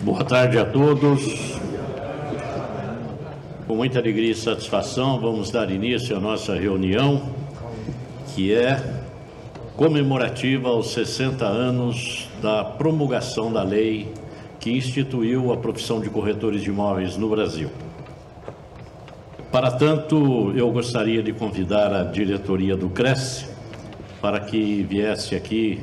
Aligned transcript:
Boa 0.00 0.22
tarde 0.22 0.56
a 0.56 0.64
todos. 0.64 1.58
Com 3.66 3.74
muita 3.74 3.98
alegria 3.98 4.30
e 4.30 4.34
satisfação, 4.34 5.18
vamos 5.18 5.50
dar 5.50 5.72
início 5.72 6.16
à 6.16 6.20
nossa 6.20 6.54
reunião, 6.54 7.20
que 8.28 8.54
é 8.54 8.80
comemorativa 9.76 10.68
aos 10.68 10.92
60 10.92 11.44
anos 11.44 12.28
da 12.40 12.62
promulgação 12.62 13.52
da 13.52 13.64
lei 13.64 14.14
que 14.60 14.70
instituiu 14.70 15.52
a 15.52 15.56
profissão 15.56 16.00
de 16.00 16.08
corretores 16.08 16.62
de 16.62 16.70
imóveis 16.70 17.16
no 17.16 17.28
Brasil. 17.28 17.68
Para 19.50 19.72
tanto, 19.72 20.52
eu 20.54 20.70
gostaria 20.70 21.24
de 21.24 21.32
convidar 21.32 21.92
a 21.92 22.04
diretoria 22.04 22.76
do 22.76 22.88
Cresce 22.88 23.46
para 24.20 24.38
que 24.38 24.80
viesse 24.82 25.34
aqui 25.34 25.82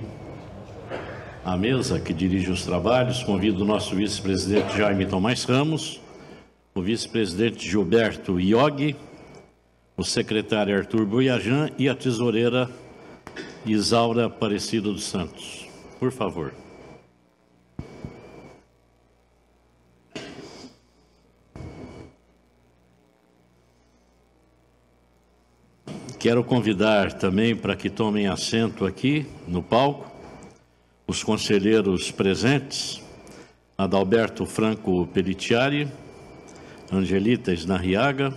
à 1.45 1.55
mesa 1.55 1.99
que 1.99 2.11
dirige 2.11 2.49
os 2.49 2.65
trabalhos. 2.65 3.23
Convido 3.23 3.63
o 3.63 3.67
nosso 3.67 3.95
vice-presidente 3.95 4.75
Jaime 4.75 5.05
Tomás 5.05 5.43
Ramos, 5.43 6.01
o 6.73 6.81
vice-presidente 6.81 7.69
Gilberto 7.69 8.39
Iog, 8.39 8.95
o 9.95 10.03
secretário 10.03 10.75
Arthur 10.75 11.05
Boiajan 11.05 11.69
e 11.77 11.87
a 11.87 11.93
tesoureira 11.93 12.67
Isaura 13.63 14.25
Aparecida 14.25 14.91
dos 14.91 15.03
Santos. 15.03 15.67
Por 15.99 16.11
favor. 16.11 16.51
Quero 26.17 26.43
convidar 26.43 27.13
também 27.13 27.55
para 27.55 27.75
que 27.75 27.87
tomem 27.87 28.25
assento 28.25 28.83
aqui 28.83 29.27
no 29.47 29.61
palco 29.61 30.14
os 31.07 31.23
conselheiros 31.23 32.11
presentes, 32.11 33.01
Adalberto 33.77 34.45
Franco 34.45 35.05
Pellitiari, 35.07 35.87
Angelita 36.91 37.53
Snarriaga, 37.53 38.33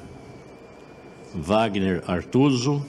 Wagner 1.34 2.02
Artuso, 2.06 2.84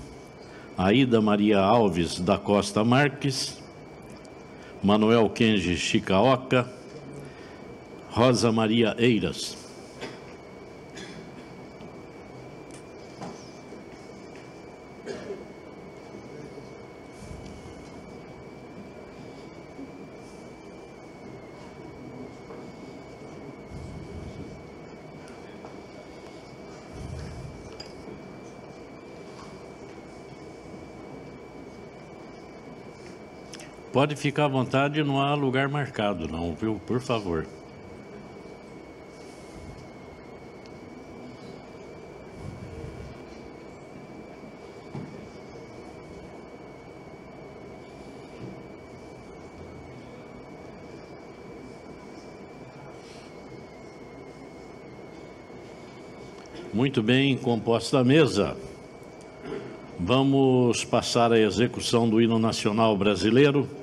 Aida 0.78 1.22
Maria 1.22 1.60
Alves 1.60 2.20
da 2.20 2.38
Costa 2.38 2.84
Marques, 2.84 3.62
Manuel 4.82 5.30
Kenji 5.30 5.76
Chicaoca, 5.78 6.68
Rosa 8.10 8.52
Maria 8.52 8.96
Eiras. 8.98 9.59
Pode 33.92 34.16
ficar 34.16 34.46
à 34.46 34.48
vontade, 34.48 35.04
não 35.04 35.20
há 35.20 35.34
lugar 35.34 35.68
marcado, 35.68 36.28
não, 36.28 36.54
viu? 36.54 36.80
Por 36.86 37.02
favor. 37.02 37.48
Muito 56.72 57.02
bem, 57.02 57.36
composta 57.36 58.00
a 58.00 58.04
mesa. 58.04 58.56
Vamos 60.00 60.86
passar 60.86 61.34
a 61.34 61.40
execução 61.40 62.08
do 62.08 62.22
hino 62.22 62.38
nacional 62.38 62.96
brasileiro 62.96 63.79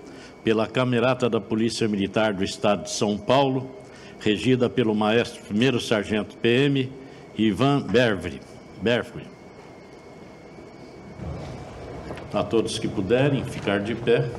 pela 0.46 0.68
Camerata 0.68 1.28
da 1.28 1.40
Polícia 1.40 1.88
Militar 1.88 2.32
do 2.32 2.44
Estado 2.44 2.84
de 2.84 2.92
São 2.92 3.18
Paulo, 3.18 3.68
regida 4.20 4.70
pelo 4.70 4.94
maestro 4.94 5.42
primeiro 5.42 5.80
sargento 5.80 6.36
PM 6.36 6.88
Ivan. 7.36 7.80
Bervri. 7.80 8.40
A 12.32 12.44
todos 12.44 12.78
que 12.78 12.86
puderem 12.86 13.44
ficar 13.44 13.80
de 13.80 13.96
pé. 13.96 14.30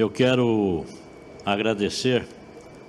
Eu 0.00 0.08
quero 0.08 0.86
agradecer 1.44 2.26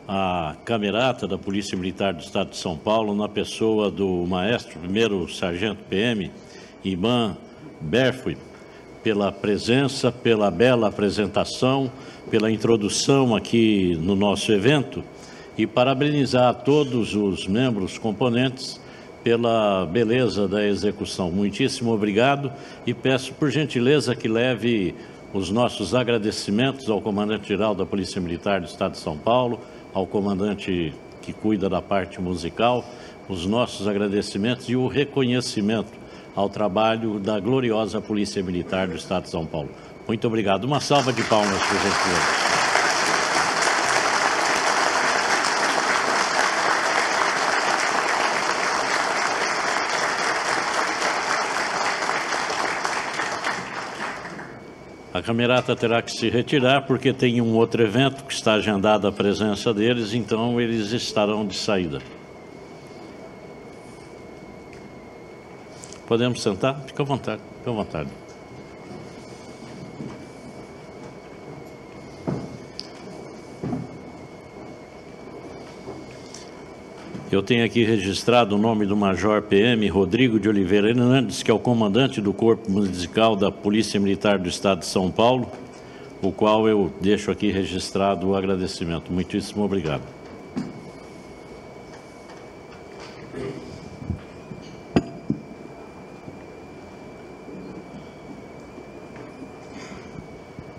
a 0.07 0.55
camerata 0.63 1.27
da 1.27 1.37
Polícia 1.37 1.77
Militar 1.77 2.13
do 2.13 2.21
Estado 2.21 2.51
de 2.51 2.55
São 2.55 2.77
Paulo, 2.77 3.13
na 3.13 3.27
pessoa 3.27 3.91
do 3.91 4.25
maestro, 4.25 4.79
primeiro 4.79 5.27
sargento 5.27 5.83
PM, 5.89 6.31
Iman 6.85 7.35
Berfui, 7.81 8.37
pela 9.03 9.29
presença, 9.29 10.09
pela 10.09 10.49
bela 10.49 10.87
apresentação, 10.87 11.91
pela 12.29 12.49
introdução 12.49 13.35
aqui 13.35 13.93
no 13.99 14.15
nosso 14.15 14.53
evento 14.53 15.03
e 15.57 15.67
parabenizar 15.67 16.63
todos 16.63 17.13
os 17.13 17.45
membros 17.45 17.97
componentes 17.97 18.79
pela 19.21 19.85
beleza 19.85 20.47
da 20.47 20.65
execução. 20.65 21.29
Muitíssimo 21.29 21.91
obrigado 21.91 22.53
e 22.87 22.93
peço 22.93 23.33
por 23.33 23.51
gentileza 23.51 24.15
que 24.15 24.29
leve 24.29 24.95
os 25.33 25.49
nossos 25.49 25.95
agradecimentos 25.95 26.89
ao 26.89 27.01
comandante-geral 27.01 27.73
da 27.73 27.85
Polícia 27.85 28.19
Militar 28.19 28.59
do 28.59 28.67
Estado 28.67 28.93
de 28.93 28.97
São 28.97 29.17
Paulo, 29.17 29.59
ao 29.93 30.05
comandante 30.05 30.93
que 31.21 31.31
cuida 31.31 31.69
da 31.69 31.81
parte 31.81 32.19
musical, 32.19 32.83
os 33.29 33.45
nossos 33.45 33.87
agradecimentos 33.87 34.67
e 34.67 34.75
o 34.75 34.87
reconhecimento 34.87 35.91
ao 36.35 36.49
trabalho 36.49 37.19
da 37.19 37.39
gloriosa 37.39 38.01
Polícia 38.01 38.41
Militar 38.43 38.87
do 38.87 38.95
Estado 38.95 39.23
de 39.23 39.29
São 39.29 39.45
Paulo. 39.45 39.69
Muito 40.07 40.27
obrigado. 40.27 40.65
Uma 40.65 40.79
salva 40.79 41.13
de 41.13 41.23
palmas, 41.23 41.61
por 41.61 41.77
gentileza. 41.77 42.60
Camerata 55.31 55.73
terá 55.77 56.01
que 56.01 56.11
se 56.11 56.29
retirar 56.29 56.81
porque 56.81 57.13
tem 57.13 57.39
um 57.39 57.55
outro 57.55 57.81
evento 57.81 58.25
que 58.25 58.33
está 58.33 58.55
agendada 58.55 59.07
a 59.07 59.11
presença 59.13 59.73
deles, 59.73 60.13
então 60.13 60.59
eles 60.59 60.91
estarão 60.91 61.47
de 61.47 61.55
saída. 61.55 61.99
Podemos 66.05 66.41
sentar? 66.41 66.81
Fica 66.85 67.01
à 67.01 67.05
vontade, 67.05 67.41
fica 67.59 67.69
à 67.69 67.73
vontade. 67.73 68.09
Eu 77.31 77.41
tenho 77.41 77.63
aqui 77.63 77.85
registrado 77.85 78.57
o 78.57 78.57
nome 78.57 78.85
do 78.85 78.97
Major 78.97 79.41
PM 79.41 79.87
Rodrigo 79.87 80.37
de 80.37 80.49
Oliveira 80.49 80.89
Hernandes, 80.89 81.41
que 81.41 81.49
é 81.49 81.53
o 81.53 81.57
comandante 81.57 82.19
do 82.19 82.33
Corpo 82.33 82.69
Musical 82.69 83.37
da 83.37 83.49
Polícia 83.49 83.97
Militar 84.01 84.37
do 84.37 84.49
Estado 84.49 84.79
de 84.79 84.85
São 84.85 85.09
Paulo, 85.09 85.49
o 86.21 86.29
qual 86.33 86.67
eu 86.67 86.91
deixo 86.99 87.31
aqui 87.31 87.49
registrado 87.49 88.27
o 88.27 88.35
agradecimento. 88.35 89.13
Muitíssimo 89.13 89.63
obrigado. 89.63 90.01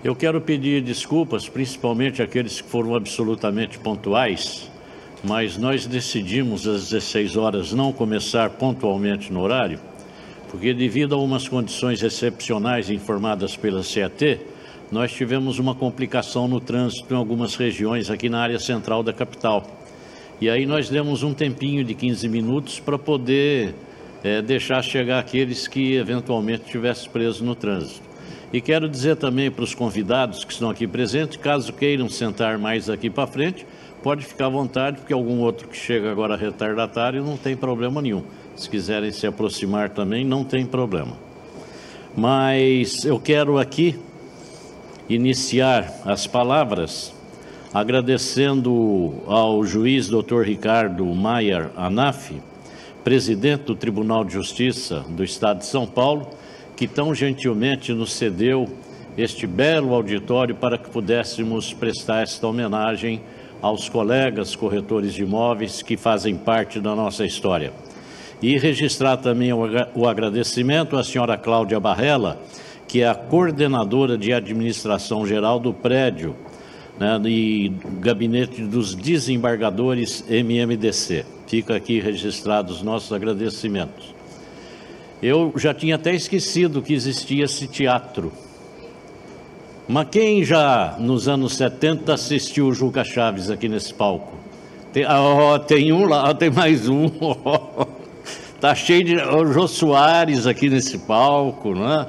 Eu 0.03 0.15
quero 0.15 0.39
pedir 0.39 0.83
desculpas, 0.83 1.49
principalmente 1.49 2.21
àqueles 2.21 2.61
que 2.61 2.69
foram 2.69 2.93
absolutamente 2.93 3.79
pontuais 3.79 4.71
mas 5.23 5.57
nós 5.57 5.85
decidimos 5.85 6.67
às 6.67 6.89
16 6.89 7.37
horas 7.37 7.71
não 7.71 7.93
começar 7.93 8.49
pontualmente 8.49 9.31
no 9.31 9.41
horário, 9.41 9.79
porque 10.49 10.73
devido 10.73 11.15
a 11.15 11.17
umas 11.17 11.47
condições 11.47 12.03
excepcionais 12.03 12.89
informadas 12.89 13.55
pela 13.55 13.81
CAT, 13.81 14.39
nós 14.91 15.11
tivemos 15.13 15.57
uma 15.59 15.73
complicação 15.73 16.47
no 16.47 16.59
trânsito 16.59 17.13
em 17.13 17.17
algumas 17.17 17.55
regiões 17.55 18.09
aqui 18.11 18.29
na 18.29 18.41
área 18.41 18.59
central 18.59 19.01
da 19.01 19.13
capital. 19.13 19.65
E 20.41 20.49
aí 20.49 20.65
nós 20.65 20.89
demos 20.89 21.23
um 21.23 21.33
tempinho 21.33 21.83
de 21.83 21.95
15 21.95 22.27
minutos 22.27 22.79
para 22.79 22.99
poder 22.99 23.73
é, 24.23 24.41
deixar 24.41 24.83
chegar 24.83 25.19
aqueles 25.19 25.67
que 25.67 25.95
eventualmente 25.95 26.65
tivessem 26.65 27.09
presos 27.09 27.41
no 27.41 27.55
trânsito. 27.55 28.01
E 28.51 28.61
quero 28.61 28.87
dizer 28.87 29.15
também 29.15 29.49
para 29.49 29.63
os 29.63 29.73
convidados 29.73 30.43
que 30.43 30.53
estão 30.53 30.69
aqui 30.69 30.85
presentes, 30.85 31.37
caso 31.37 31.73
queiram 31.73 32.07
sentar 32.07 32.59
mais 32.59 32.89
aqui 32.89 33.09
para 33.09 33.25
frente, 33.25 33.65
pode 34.03 34.25
ficar 34.25 34.47
à 34.47 34.49
vontade, 34.49 34.97
porque 34.97 35.13
algum 35.13 35.39
outro 35.39 35.69
que 35.69 35.77
chega 35.77 36.11
agora 36.11 36.35
retardatário 36.35 37.23
não 37.23 37.37
tem 37.37 37.55
problema 37.55 38.01
nenhum. 38.01 38.21
Se 38.53 38.69
quiserem 38.69 39.11
se 39.11 39.25
aproximar 39.25 39.89
também, 39.89 40.25
não 40.25 40.43
tem 40.43 40.65
problema. 40.65 41.13
Mas 42.15 43.05
eu 43.05 43.17
quero 43.17 43.57
aqui 43.57 43.97
iniciar 45.09 46.01
as 46.05 46.27
palavras 46.27 47.13
agradecendo 47.73 49.23
ao 49.25 49.65
juiz 49.65 50.07
Dr. 50.07 50.41
Ricardo 50.43 51.05
Maier 51.05 51.71
Anaf, 51.75 52.31
presidente 53.03 53.63
do 53.63 53.75
Tribunal 53.75 54.23
de 54.23 54.33
Justiça 54.33 55.03
do 55.09 55.23
Estado 55.23 55.59
de 55.59 55.65
São 55.65 55.87
Paulo, 55.87 56.29
que 56.75 56.87
tão 56.87 57.15
gentilmente 57.15 57.93
nos 57.93 58.13
cedeu 58.13 58.67
este 59.17 59.47
belo 59.47 59.93
auditório 59.95 60.55
para 60.55 60.77
que 60.77 60.89
pudéssemos 60.89 61.73
prestar 61.73 62.21
esta 62.23 62.45
homenagem 62.45 63.21
aos 63.63 63.87
colegas 63.87 64.57
corretores 64.57 65.13
de 65.13 65.23
imóveis 65.23 65.81
que 65.81 65.95
fazem 65.95 66.35
parte 66.35 66.81
da 66.81 66.93
nossa 66.93 67.25
história. 67.25 67.71
E 68.41 68.57
registrar 68.57 69.15
também 69.15 69.53
o 69.53 70.05
agradecimento 70.05 70.97
à 70.97 71.03
senhora 71.03 71.37
Cláudia 71.37 71.79
Barrela, 71.79 72.41
que 72.89 72.99
é 72.99 73.07
a 73.07 73.15
coordenadora 73.15 74.17
de 74.17 74.33
administração 74.33 75.25
geral 75.25 75.61
do 75.61 75.73
prédio 75.73 76.35
né, 76.99 77.21
e 77.25 77.71
gabinete 78.01 78.63
dos 78.63 78.93
desembargadores 78.93 80.25
MMDC. 80.29 81.25
Fica 81.47 81.73
aqui 81.73 82.01
registrados 82.01 82.77
os 82.77 82.83
nossos 82.83 83.13
agradecimentos. 83.13 84.13
Eu 85.21 85.53
já 85.55 85.73
tinha 85.73 85.95
até 85.95 86.13
esquecido 86.13 86.81
que 86.81 86.93
existia 86.93 87.45
esse 87.45 87.65
teatro 87.65 88.29
mas 89.87 90.07
quem 90.09 90.43
já 90.43 90.95
nos 90.99 91.27
anos 91.27 91.55
70 91.55 92.13
assistiu 92.13 92.67
o 92.67 92.73
Juca 92.73 93.03
Chaves 93.03 93.49
aqui 93.49 93.67
nesse 93.67 93.93
palco? 93.93 94.33
Tem, 94.93 95.05
oh, 95.05 95.59
tem 95.59 95.91
um 95.91 96.05
lá, 96.05 96.33
tem 96.33 96.49
mais 96.49 96.87
um. 96.87 97.09
Está 98.55 98.73
cheio 98.73 99.03
de. 99.03 99.15
O 99.17 99.45
Jô 99.51 99.67
Soares 99.67 100.47
aqui 100.47 100.69
nesse 100.69 100.99
palco, 100.99 101.75
né? 101.75 102.07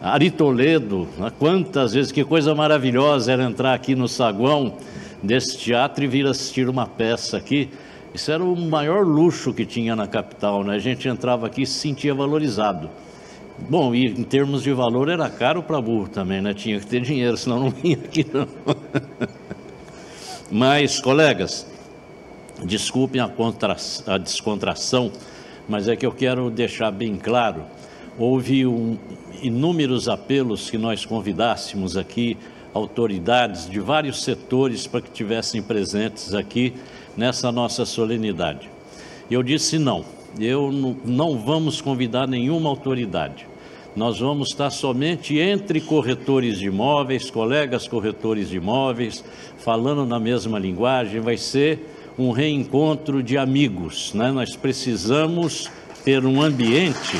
Ari 0.00 0.30
Toledo, 0.30 1.08
né? 1.18 1.32
quantas 1.38 1.92
vezes, 1.94 2.12
que 2.12 2.24
coisa 2.24 2.54
maravilhosa 2.54 3.32
era 3.32 3.42
entrar 3.42 3.74
aqui 3.74 3.94
no 3.94 4.06
saguão 4.06 4.74
desse 5.22 5.58
teatro 5.58 6.04
e 6.04 6.06
vir 6.06 6.26
assistir 6.26 6.68
uma 6.68 6.86
peça 6.86 7.36
aqui. 7.36 7.68
Isso 8.14 8.30
era 8.30 8.42
o 8.42 8.56
maior 8.56 9.04
luxo 9.04 9.52
que 9.52 9.66
tinha 9.66 9.96
na 9.96 10.06
capital, 10.06 10.62
né? 10.62 10.76
A 10.76 10.78
gente 10.78 11.08
entrava 11.08 11.46
aqui 11.46 11.62
e 11.62 11.66
se 11.66 11.80
sentia 11.80 12.14
valorizado. 12.14 12.88
Bom, 13.68 13.94
e 13.94 14.06
em 14.06 14.24
termos 14.24 14.62
de 14.62 14.72
valor 14.72 15.08
era 15.08 15.28
caro 15.28 15.62
para 15.62 15.80
burro 15.80 16.08
também, 16.08 16.40
né? 16.40 16.54
Tinha 16.54 16.80
que 16.80 16.86
ter 16.86 17.00
dinheiro, 17.00 17.36
senão 17.36 17.60
não 17.60 17.70
vinha 17.70 17.96
aqui 17.96 18.26
não. 18.32 18.48
Mas, 20.50 21.00
colegas, 21.00 21.66
desculpem 22.64 23.20
a, 23.20 23.28
contra... 23.28 23.76
a 24.06 24.18
descontração, 24.18 25.12
mas 25.68 25.86
é 25.86 25.94
que 25.94 26.04
eu 26.04 26.12
quero 26.12 26.50
deixar 26.50 26.90
bem 26.90 27.16
claro, 27.16 27.62
houve 28.18 28.66
um... 28.66 28.98
inúmeros 29.40 30.08
apelos 30.08 30.68
que 30.68 30.78
nós 30.78 31.04
convidássemos 31.04 31.96
aqui 31.96 32.36
autoridades 32.74 33.68
de 33.68 33.78
vários 33.78 34.22
setores 34.22 34.86
para 34.86 35.00
que 35.00 35.10
tivessem 35.10 35.62
presentes 35.62 36.34
aqui 36.34 36.72
nessa 37.16 37.52
nossa 37.52 37.84
solenidade. 37.84 38.68
Eu 39.30 39.42
disse 39.42 39.78
não, 39.78 40.04
eu 40.38 40.72
não, 40.72 40.96
não 41.04 41.38
vamos 41.38 41.80
convidar 41.80 42.26
nenhuma 42.26 42.68
autoridade 42.68 43.49
nós 43.96 44.20
vamos 44.20 44.50
estar 44.50 44.70
somente 44.70 45.38
entre 45.38 45.80
corretores 45.80 46.58
de 46.58 46.66
imóveis, 46.66 47.30
colegas 47.30 47.88
corretores 47.88 48.48
de 48.48 48.56
imóveis, 48.56 49.24
falando 49.58 50.06
na 50.06 50.18
mesma 50.20 50.58
linguagem, 50.58 51.20
vai 51.20 51.36
ser 51.36 52.12
um 52.16 52.30
reencontro 52.30 53.22
de 53.22 53.36
amigos. 53.36 54.14
Né? 54.14 54.30
Nós 54.30 54.54
precisamos 54.54 55.68
ter 56.04 56.24
um 56.24 56.40
ambiente. 56.40 57.18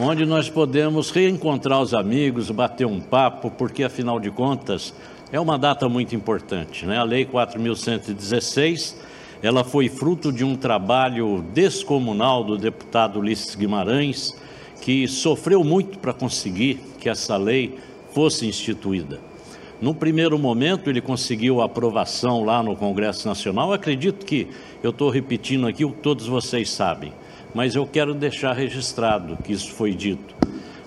Onde 0.00 0.26
nós 0.26 0.48
podemos 0.48 1.10
reencontrar 1.10 1.80
os 1.80 1.94
amigos, 1.94 2.50
bater 2.50 2.86
um 2.86 3.00
papo, 3.00 3.50
porque 3.52 3.84
afinal 3.84 4.18
de 4.18 4.32
contas 4.32 4.92
é 5.30 5.38
uma 5.38 5.56
data 5.56 5.88
muito 5.88 6.16
importante. 6.16 6.84
Né? 6.84 6.98
A 6.98 7.04
Lei 7.04 7.24
4.116 7.24 9.11
ela 9.42 9.64
foi 9.64 9.88
fruto 9.88 10.32
de 10.32 10.44
um 10.44 10.54
trabalho 10.54 11.44
descomunal 11.52 12.44
do 12.44 12.56
deputado 12.56 13.18
Ulisses 13.18 13.56
Guimarães, 13.56 14.36
que 14.80 15.08
sofreu 15.08 15.64
muito 15.64 15.98
para 15.98 16.12
conseguir 16.12 16.80
que 17.00 17.08
essa 17.08 17.36
lei 17.36 17.76
fosse 18.12 18.46
instituída. 18.46 19.20
No 19.80 19.92
primeiro 19.92 20.38
momento, 20.38 20.88
ele 20.88 21.00
conseguiu 21.00 21.60
aprovação 21.60 22.44
lá 22.44 22.62
no 22.62 22.76
Congresso 22.76 23.26
Nacional. 23.26 23.72
Acredito 23.72 24.24
que 24.24 24.46
eu 24.80 24.90
estou 24.90 25.10
repetindo 25.10 25.66
aqui 25.66 25.84
o 25.84 25.90
que 25.90 26.00
todos 26.00 26.28
vocês 26.28 26.70
sabem, 26.70 27.12
mas 27.52 27.74
eu 27.74 27.84
quero 27.84 28.14
deixar 28.14 28.52
registrado 28.52 29.36
que 29.42 29.52
isso 29.52 29.72
foi 29.72 29.92
dito. 29.92 30.36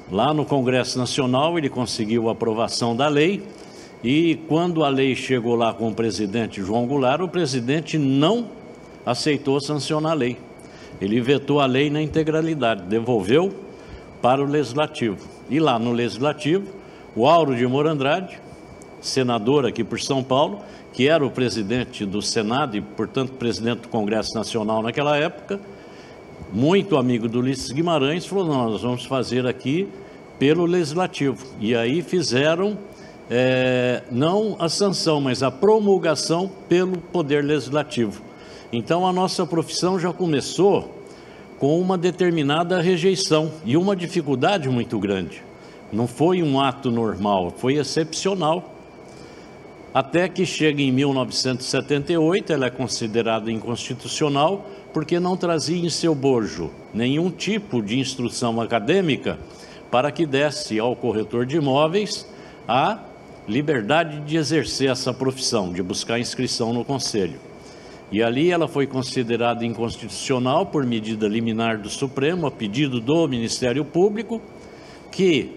Lá 0.09 0.33
no 0.33 0.45
Congresso 0.45 0.97
Nacional, 0.97 1.57
ele 1.57 1.67
conseguiu 1.67 2.29
a 2.29 2.31
aprovação 2.31 2.95
da 2.95 3.09
lei 3.09 3.43
e 4.07 4.35
quando 4.47 4.83
a 4.83 4.87
lei 4.87 5.15
chegou 5.15 5.55
lá 5.55 5.73
com 5.73 5.87
o 5.87 5.95
presidente 5.95 6.61
João 6.61 6.85
Goulart, 6.85 7.21
o 7.21 7.27
presidente 7.27 7.97
não 7.97 8.49
aceitou 9.03 9.59
sancionar 9.59 10.11
a 10.11 10.13
lei. 10.13 10.37
Ele 11.01 11.19
vetou 11.19 11.59
a 11.59 11.65
lei 11.65 11.89
na 11.89 11.99
integralidade, 11.99 12.83
devolveu 12.83 13.51
para 14.21 14.43
o 14.43 14.45
Legislativo. 14.45 15.17
E 15.49 15.59
lá 15.59 15.79
no 15.79 15.91
Legislativo, 15.91 16.67
o 17.15 17.25
Auro 17.25 17.55
de 17.55 17.65
Morandrade, 17.65 18.39
senador 19.01 19.65
aqui 19.65 19.83
por 19.83 19.99
São 19.99 20.23
Paulo, 20.23 20.61
que 20.93 21.07
era 21.07 21.25
o 21.25 21.31
presidente 21.31 22.05
do 22.05 22.21
Senado 22.21 22.77
e, 22.77 22.81
portanto, 22.81 23.31
presidente 23.31 23.79
do 23.79 23.87
Congresso 23.87 24.35
Nacional 24.35 24.83
naquela 24.83 25.17
época, 25.17 25.59
muito 26.53 26.95
amigo 26.95 27.27
do 27.27 27.39
Ulisses 27.39 27.71
Guimarães, 27.71 28.27
falou: 28.27 28.45
nós 28.45 28.83
vamos 28.83 29.03
fazer 29.03 29.47
aqui 29.47 29.87
pelo 30.37 30.63
Legislativo. 30.63 31.43
E 31.59 31.75
aí 31.75 32.03
fizeram 32.03 32.77
é, 33.29 34.03
não 34.11 34.55
a 34.59 34.69
sanção, 34.69 35.19
mas 35.19 35.41
a 35.41 35.49
promulgação 35.49 36.49
pelo 36.69 36.97
Poder 36.97 37.43
Legislativo. 37.43 38.21
Então 38.71 39.07
a 39.07 39.13
nossa 39.13 39.45
profissão 39.45 39.99
já 39.99 40.11
começou 40.11 40.93
com 41.57 41.79
uma 41.79 41.97
determinada 41.97 42.81
rejeição 42.81 43.51
e 43.65 43.77
uma 43.77 43.95
dificuldade 43.95 44.69
muito 44.69 44.99
grande. 44.99 45.41
Não 45.91 46.07
foi 46.07 46.43
um 46.43 46.59
ato 46.59 46.91
normal, 46.91 47.53
foi 47.55 47.75
excepcional. 47.75 48.71
Até 49.93 50.27
que 50.27 50.45
chega 50.45 50.81
em 50.81 50.91
1978, 50.91 52.51
ela 52.51 52.65
é 52.65 52.69
considerada 52.69 53.49
inconstitucional 53.49 54.65
porque 54.91 55.19
não 55.19 55.37
trazia 55.37 55.85
em 55.85 55.89
seu 55.89 56.13
bojo 56.13 56.69
nenhum 56.93 57.29
tipo 57.31 57.81
de 57.81 57.97
instrução 57.97 58.59
acadêmica 58.59 59.39
para 59.89 60.11
que 60.11 60.25
desse 60.25 60.77
ao 60.79 60.95
corretor 60.95 61.45
de 61.45 61.57
imóveis 61.57 62.27
a 62.67 62.99
liberdade 63.47 64.19
de 64.21 64.37
exercer 64.37 64.89
essa 64.89 65.13
profissão, 65.13 65.71
de 65.71 65.83
buscar 65.83 66.19
inscrição 66.19 66.73
no 66.73 66.83
conselho. 66.83 67.39
E 68.11 68.21
ali 68.21 68.51
ela 68.51 68.67
foi 68.67 68.85
considerada 68.87 69.65
inconstitucional 69.65 70.65
por 70.65 70.85
medida 70.85 71.27
liminar 71.27 71.77
do 71.79 71.89
Supremo, 71.89 72.47
a 72.47 72.51
pedido 72.51 72.99
do 72.99 73.27
Ministério 73.27 73.83
Público, 73.83 74.41
que 75.11 75.51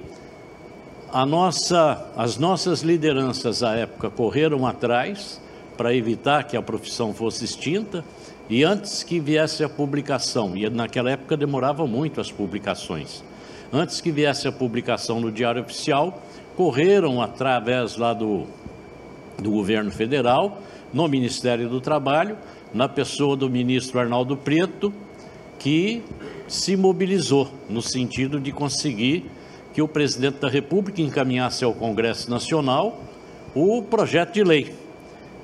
nossa, 1.26 2.10
as 2.16 2.36
nossas 2.36 2.80
lideranças 2.82 3.62
à 3.62 3.74
época 3.74 4.10
correram 4.10 4.66
atrás 4.66 5.40
para 5.76 5.94
evitar 5.94 6.44
que 6.44 6.56
a 6.56 6.62
profissão 6.62 7.14
fosse 7.14 7.44
extinta 7.44 8.04
e 8.48 8.64
antes 8.64 9.02
que 9.02 9.20
viesse 9.20 9.62
a 9.62 9.68
publicação, 9.68 10.56
e 10.56 10.68
naquela 10.70 11.10
época 11.10 11.36
demorava 11.36 11.86
muito 11.86 12.20
as 12.20 12.32
publicações, 12.32 13.22
antes 13.72 14.00
que 14.00 14.10
viesse 14.10 14.48
a 14.48 14.52
publicação 14.52 15.20
no 15.20 15.30
Diário 15.30 15.62
Oficial, 15.62 16.22
correram 16.58 17.22
através 17.22 17.96
lá 17.96 18.12
do, 18.12 18.44
do 19.40 19.48
governo 19.48 19.92
federal, 19.92 20.60
no 20.92 21.06
Ministério 21.06 21.68
do 21.68 21.80
Trabalho, 21.80 22.36
na 22.74 22.88
pessoa 22.88 23.36
do 23.36 23.48
ministro 23.48 24.00
Arnaldo 24.00 24.36
Preto, 24.36 24.92
que 25.56 26.02
se 26.48 26.76
mobilizou 26.76 27.48
no 27.70 27.80
sentido 27.80 28.40
de 28.40 28.50
conseguir 28.50 29.30
que 29.72 29.80
o 29.80 29.86
presidente 29.86 30.40
da 30.40 30.48
República 30.48 31.00
encaminhasse 31.00 31.62
ao 31.62 31.72
Congresso 31.72 32.28
Nacional 32.28 33.04
o 33.54 33.80
projeto 33.80 34.32
de 34.32 34.42
lei. 34.42 34.74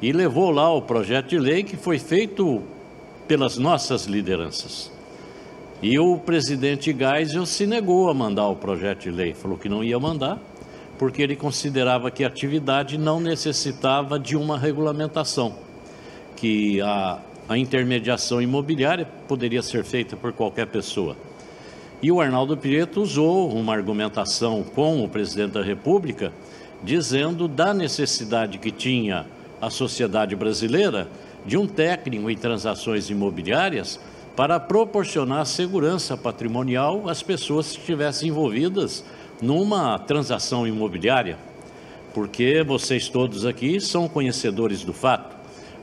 E 0.03 0.13
levou 0.13 0.51
lá 0.51 0.75
o 0.75 0.83
projeto 0.83 1.29
de 1.29 1.39
lei 1.39 1.63
que 1.63 1.77
foi 1.77 2.01
feito 2.01 2.61
pelas 3.29 3.57
nossas 3.57 4.07
lideranças. 4.07 4.91
E 5.81 5.97
o 5.97 6.19
presidente 6.19 6.93
Geisel 6.93 7.47
se 7.47 7.67
negou 7.67 8.11
a 8.11 8.15
mandar 8.15 8.49
o 8.49 8.57
projeto 8.57 9.03
de 9.03 9.13
lei, 9.13 9.33
falou 9.33 9.57
que 9.57 9.69
não 9.69 9.85
ia 9.85 10.01
mandar, 10.01 10.41
porque 10.99 11.23
ele 11.23 11.37
considerava 11.37 12.11
que 12.11 12.25
a 12.25 12.27
atividade 12.27 12.97
não 12.97 13.21
necessitava 13.21 14.19
de 14.19 14.37
uma 14.37 14.59
regulamentação, 14.59 15.55
que 16.37 16.81
a, 16.81 17.19
a 17.49 17.59
intermediação 17.59 18.41
imobiliária 18.41 19.07
poderia 19.27 19.63
ser 19.63 19.85
feita 19.85 20.17
por 20.17 20.33
qualquer 20.33 20.67
pessoa. 20.67 21.17
E 22.03 22.13
o 22.13 22.21
Arnaldo 22.21 22.57
Prieto 22.57 23.01
usou 23.01 23.51
uma 23.51 23.73
argumentação 23.73 24.63
com 24.63 25.03
o 25.03 25.09
presidente 25.09 25.53
da 25.53 25.63
República, 25.63 26.33
dizendo 26.83 27.49
da 27.49 27.73
necessidade 27.73 28.59
que 28.59 28.71
tinha 28.71 29.27
a 29.61 29.71
sociedade 29.71 30.37
brasileira 30.37 31.09
de 31.47 31.57
um 31.57 31.67
técnico 31.67 32.29
em 32.31 32.37
transações 32.37 33.09
imobiliárias 33.11 33.99
para 34.37 34.59
proporcionar 34.59 35.47
segurança 35.47 36.17
patrimonial 36.17 37.09
às 37.09 37.23
pessoas 37.23 37.73
que 37.73 37.79
estivessem 37.79 38.29
envolvidas 38.29 39.05
numa 39.41 39.99
transação 39.99 40.67
imobiliária, 40.67 41.37
porque 42.13 42.63
vocês 42.63 43.09
todos 43.09 43.45
aqui 43.45 43.81
são 43.81 44.09
conhecedores 44.09 44.85
do 44.85 44.93
fato. 44.93 45.35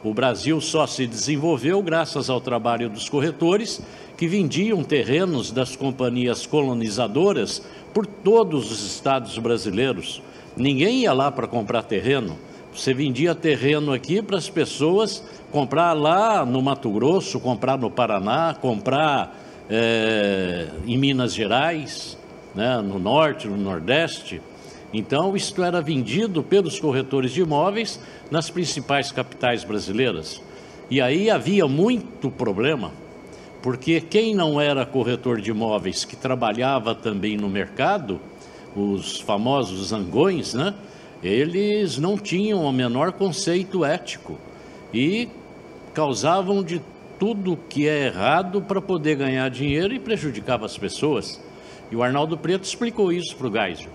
O 0.03 0.13
Brasil 0.13 0.59
só 0.59 0.87
se 0.87 1.05
desenvolveu 1.05 1.81
graças 1.83 2.29
ao 2.29 2.41
trabalho 2.41 2.89
dos 2.89 3.07
corretores 3.07 3.81
que 4.17 4.27
vendiam 4.27 4.83
terrenos 4.83 5.51
das 5.51 5.75
companhias 5.75 6.45
colonizadoras 6.45 7.61
por 7.93 8.07
todos 8.07 8.71
os 8.71 8.83
estados 8.83 9.37
brasileiros. 9.37 10.21
Ninguém 10.57 11.01
ia 11.01 11.13
lá 11.13 11.31
para 11.31 11.47
comprar 11.47 11.83
terreno. 11.83 12.37
Você 12.73 12.93
vendia 12.93 13.35
terreno 13.35 13.93
aqui 13.93 14.21
para 14.21 14.37
as 14.37 14.49
pessoas 14.49 15.23
comprar 15.51 15.93
lá 15.93 16.45
no 16.45 16.61
Mato 16.61 16.89
Grosso, 16.89 17.39
comprar 17.39 17.77
no 17.77 17.91
Paraná, 17.91 18.55
comprar 18.59 19.37
é, 19.69 20.67
em 20.87 20.97
Minas 20.97 21.33
Gerais 21.33 22.17
né, 22.53 22.77
no 22.81 22.99
norte, 22.99 23.47
no 23.47 23.57
nordeste. 23.57 24.41
Então, 24.93 25.35
isto 25.35 25.63
era 25.63 25.81
vendido 25.81 26.43
pelos 26.43 26.79
corretores 26.79 27.31
de 27.31 27.41
imóveis 27.41 27.99
nas 28.29 28.49
principais 28.49 29.11
capitais 29.11 29.63
brasileiras. 29.63 30.41
E 30.89 30.99
aí 30.99 31.29
havia 31.29 31.67
muito 31.67 32.29
problema, 32.29 32.91
porque 33.61 34.01
quem 34.01 34.35
não 34.35 34.59
era 34.59 34.85
corretor 34.85 35.39
de 35.39 35.51
imóveis, 35.51 36.03
que 36.03 36.17
trabalhava 36.17 36.93
também 36.93 37.37
no 37.37 37.47
mercado, 37.47 38.19
os 38.75 39.19
famosos 39.21 39.87
zangões, 39.89 40.53
né? 40.53 40.73
Eles 41.23 41.97
não 41.97 42.17
tinham 42.17 42.63
o 42.63 42.71
menor 42.71 43.11
conceito 43.11 43.85
ético 43.85 44.37
e 44.93 45.29
causavam 45.93 46.63
de 46.63 46.81
tudo 47.19 47.57
que 47.69 47.87
é 47.87 48.07
errado 48.07 48.61
para 48.61 48.81
poder 48.81 49.15
ganhar 49.15 49.47
dinheiro 49.49 49.93
e 49.93 49.99
prejudicava 49.99 50.65
as 50.65 50.77
pessoas. 50.77 51.39
E 51.91 51.95
o 51.95 52.01
Arnaldo 52.01 52.37
Preto 52.37 52.63
explicou 52.63 53.11
isso 53.11 53.35
para 53.35 53.47
o 53.47 53.51
Geisel. 53.51 53.91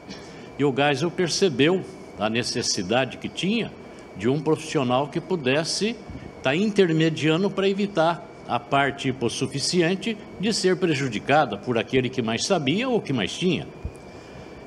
E 0.59 0.65
o 0.65 0.75
Geisel 0.75 1.11
percebeu 1.11 1.83
a 2.19 2.29
necessidade 2.29 3.17
que 3.17 3.29
tinha 3.29 3.73
de 4.17 4.29
um 4.29 4.41
profissional 4.41 5.09
que 5.09 5.21
pudesse 5.21 5.91
estar 5.91 6.43
tá 6.43 6.57
intermediando 6.57 7.51
para 7.51 7.69
evitar 7.69 8.27
a 8.47 8.61
parte 8.61 9.09
hipossuficiente 9.09 10.17
de 10.39 10.53
ser 10.53 10.77
prejudicada 10.77 11.57
por 11.57 11.77
aquele 11.79 12.09
que 12.09 12.23
mais 12.23 12.47
sabia 12.47 12.89
ou 12.89 13.01
que 13.01 13.13
mais 13.13 13.37
tinha. 13.37 13.67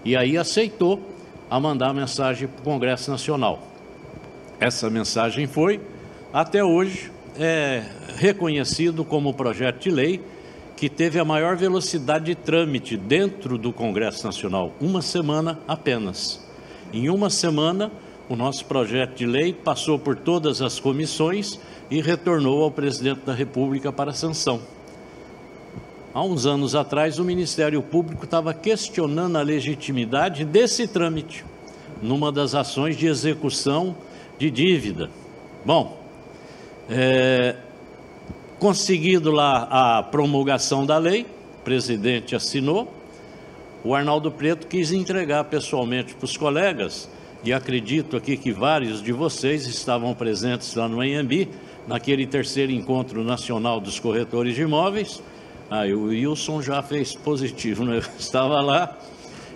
E 0.03 0.15
aí 0.15 0.38
aceitou 0.38 1.01
a 1.50 1.59
mandar 1.59 1.89
a 1.89 1.93
mensagem 1.93 2.48
para 2.48 2.62
o 2.62 2.63
Congresso 2.63 3.09
Nacional. 3.09 3.59
Essa 4.59 4.89
mensagem 4.89 5.48
foi, 5.48 5.79
até 6.33 6.63
hoje, 6.63 7.12
é, 7.38 7.83
reconhecido 8.17 9.05
como 9.05 9.33
projeto 9.33 9.81
de 9.81 9.89
lei 9.89 10.21
que 10.79 10.88
teve 10.88 11.19
a 11.19 11.25
maior 11.25 11.57
velocidade 11.57 12.27
de 12.27 12.36
trâmite 12.36 12.95
dentro 12.95 13.57
do 13.57 13.74
Congresso 13.74 14.25
Nacional, 14.25 14.74
uma 14.79 15.01
semana 15.01 15.59
apenas. 15.67 16.41
Em 16.93 17.09
uma 17.09 17.29
semana, 17.29 17.91
o 18.29 18.36
nosso 18.36 18.63
projeto 18.63 19.17
de 19.17 19.25
lei 19.25 19.51
passou 19.51 20.00
por 20.00 20.15
todas 20.15 20.62
as 20.62 20.79
comissões 20.79 21.59
e 21.91 22.00
retornou 22.00 22.63
ao 22.63 22.71
presidente 22.71 23.25
da 23.25 23.33
República 23.33 23.91
para 23.91 24.13
sanção. 24.13 24.62
Há 26.13 26.24
uns 26.24 26.45
anos 26.45 26.74
atrás, 26.74 27.19
o 27.19 27.25
Ministério 27.25 27.81
Público 27.81 28.24
estava 28.24 28.53
questionando 28.53 29.36
a 29.36 29.41
legitimidade 29.41 30.45
desse 30.45 30.88
trâmite, 30.88 31.43
numa 32.01 32.31
das 32.31 32.55
ações 32.55 32.95
de 32.95 33.05
execução 33.05 33.98
de 34.38 34.50
dívida. 34.50 35.09
Bom, 35.65 36.00
é, 36.89 37.57
Conseguido 38.59 39.31
lá 39.31 39.69
a 39.71 40.03
promulgação 40.03 40.85
da 40.85 40.97
lei, 40.97 41.25
o 41.61 41.63
presidente 41.63 42.35
assinou, 42.35 42.93
o 43.85 43.95
Arnaldo 43.95 44.29
Preto 44.29 44.67
quis 44.67 44.91
entregar 44.91 45.45
pessoalmente 45.45 46.13
para 46.13 46.25
os 46.25 46.35
colegas, 46.35 47.09
e 47.41 47.53
acredito 47.53 48.17
aqui 48.17 48.35
que 48.35 48.51
vários 48.51 49.01
de 49.01 49.13
vocês 49.13 49.65
estavam 49.65 50.13
presentes 50.13 50.75
lá 50.75 50.89
no 50.89 50.99
Anhembi, 50.99 51.47
naquele 51.87 52.27
terceiro 52.27 52.73
encontro 52.73 53.23
nacional 53.23 53.79
dos 53.79 53.97
corretores 53.97 54.55
de 54.55 54.63
imóveis. 54.63 55.23
Aí 55.69 55.91
ah, 55.91 55.95
o 55.95 56.07
Wilson 56.07 56.61
já 56.61 56.81
fez 56.81 57.15
positivo, 57.15 57.85
né? 57.85 58.01
estava 58.19 58.59
lá. 58.59 58.97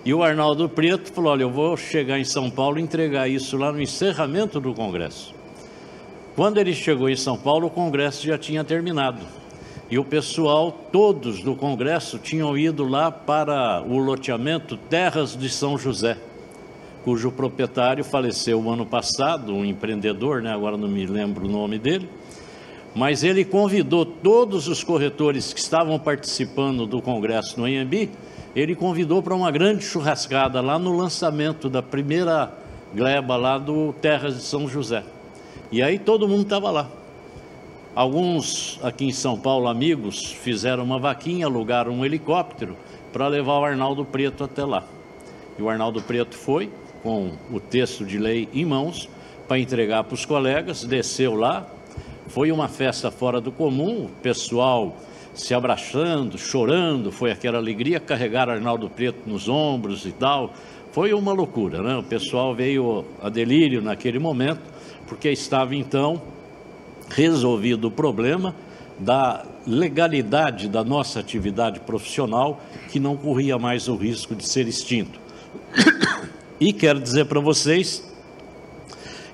E 0.05 0.13
o 0.13 0.23
Arnaldo 0.23 0.69
Preto 0.69 1.11
falou: 1.11 1.31
Olha, 1.31 1.43
eu 1.43 1.51
vou 1.51 1.75
chegar 1.75 2.19
em 2.19 2.23
São 2.23 2.49
Paulo 2.49 2.79
e 2.79 2.81
entregar 2.81 3.27
isso 3.27 3.57
lá 3.57 3.69
no 3.71 3.81
encerramento 3.81 4.61
do 4.61 4.73
Congresso. 4.73 5.32
Quando 6.35 6.57
ele 6.57 6.73
chegou 6.73 7.09
em 7.09 7.15
São 7.15 7.37
Paulo, 7.37 7.67
o 7.67 7.69
Congresso 7.69 8.25
já 8.25 8.37
tinha 8.37 8.63
terminado. 8.63 9.19
E 9.89 9.99
o 9.99 10.03
pessoal, 10.03 10.71
todos 10.91 11.41
do 11.41 11.55
Congresso, 11.55 12.17
tinham 12.17 12.57
ido 12.57 12.87
lá 12.87 13.11
para 13.11 13.83
o 13.83 13.97
loteamento 13.97 14.75
Terras 14.75 15.37
de 15.37 15.49
São 15.49 15.77
José, 15.77 16.17
cujo 17.03 17.31
proprietário 17.31 18.03
faleceu 18.03 18.59
o 18.59 18.69
ano 18.69 18.85
passado, 18.85 19.53
um 19.53 19.63
empreendedor, 19.63 20.41
né? 20.41 20.51
agora 20.51 20.75
não 20.75 20.87
me 20.87 21.05
lembro 21.05 21.45
o 21.45 21.49
nome 21.49 21.77
dele. 21.77 22.09
Mas 22.95 23.23
ele 23.23 23.45
convidou 23.45 24.05
todos 24.05 24.67
os 24.67 24.83
corretores 24.83 25.53
que 25.53 25.59
estavam 25.59 25.99
participando 25.99 26.85
do 26.85 27.01
Congresso 27.01 27.59
no 27.59 27.65
Anhembi 27.65 28.09
ele 28.55 28.75
convidou 28.75 29.21
para 29.21 29.33
uma 29.33 29.49
grande 29.49 29.83
churrascada 29.83 30.61
lá 30.61 30.77
no 30.77 30.95
lançamento 30.95 31.69
da 31.69 31.81
primeira 31.81 32.51
gleba 32.93 33.35
lá 33.35 33.57
do 33.57 33.93
Terras 33.93 34.35
de 34.35 34.43
São 34.43 34.67
José. 34.67 35.03
E 35.73 35.81
aí 35.81 35.97
todo 35.97 36.27
mundo 36.27 36.43
estava 36.43 36.69
lá. 36.69 36.87
Alguns 37.95 38.79
aqui 38.83 39.05
em 39.05 39.11
São 39.11 39.39
Paulo, 39.39 39.67
amigos, 39.67 40.31
fizeram 40.31 40.83
uma 40.83 40.99
vaquinha, 40.99 41.47
alugaram 41.47 41.93
um 41.93 42.05
helicóptero 42.05 42.77
para 43.11 43.27
levar 43.27 43.57
o 43.57 43.65
Arnaldo 43.65 44.05
Preto 44.05 44.43
até 44.43 44.63
lá. 44.63 44.83
E 45.57 45.63
o 45.63 45.67
Arnaldo 45.67 45.99
Preto 45.99 46.37
foi 46.37 46.69
com 47.01 47.31
o 47.51 47.59
texto 47.59 48.05
de 48.05 48.19
lei 48.19 48.47
em 48.53 48.63
mãos 48.63 49.09
para 49.47 49.57
entregar 49.57 50.03
para 50.03 50.13
os 50.13 50.25
colegas, 50.25 50.83
desceu 50.83 51.33
lá. 51.33 51.65
Foi 52.27 52.51
uma 52.51 52.67
festa 52.67 53.09
fora 53.09 53.41
do 53.41 53.51
comum, 53.51 54.05
o 54.05 54.09
pessoal 54.21 54.95
se 55.33 55.55
abraçando, 55.55 56.37
chorando, 56.37 57.11
foi 57.11 57.31
aquela 57.31 57.57
alegria, 57.57 57.99
carregar 57.99 58.47
Arnaldo 58.47 58.91
Preto 58.91 59.27
nos 59.27 59.49
ombros 59.49 60.05
e 60.05 60.11
tal. 60.11 60.53
Foi 60.91 61.15
uma 61.15 61.33
loucura, 61.33 61.81
né? 61.81 61.97
O 61.97 62.03
pessoal 62.03 62.53
veio 62.53 63.03
a 63.19 63.27
delírio 63.27 63.81
naquele 63.81 64.19
momento, 64.19 64.61
porque 65.13 65.29
estava 65.29 65.75
então 65.75 66.19
resolvido 67.07 67.85
o 67.85 67.91
problema 67.91 68.55
da 68.97 69.45
legalidade 69.65 70.67
da 70.67 70.83
nossa 70.83 71.19
atividade 71.19 71.79
profissional, 71.81 72.59
que 72.89 72.99
não 72.99 73.15
corria 73.15 73.59
mais 73.59 73.87
o 73.87 73.95
risco 73.95 74.33
de 74.33 74.43
ser 74.43 74.67
extinto. 74.67 75.19
E 76.59 76.73
quero 76.73 76.99
dizer 76.99 77.25
para 77.25 77.39
vocês 77.39 78.11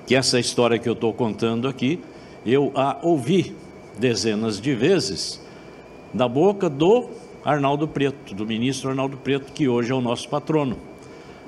que 0.06 0.14
essa 0.14 0.38
história 0.38 0.78
que 0.78 0.86
eu 0.86 0.92
estou 0.92 1.14
contando 1.14 1.66
aqui, 1.66 1.98
eu 2.44 2.70
a 2.74 2.98
ouvi 3.00 3.56
dezenas 3.98 4.60
de 4.60 4.74
vezes 4.74 5.40
da 6.12 6.28
boca 6.28 6.68
do 6.68 7.08
Arnaldo 7.42 7.88
Preto, 7.88 8.34
do 8.34 8.46
ministro 8.46 8.90
Arnaldo 8.90 9.16
Preto, 9.16 9.50
que 9.50 9.66
hoje 9.66 9.92
é 9.92 9.94
o 9.94 10.00
nosso 10.02 10.28
patrono. 10.28 10.76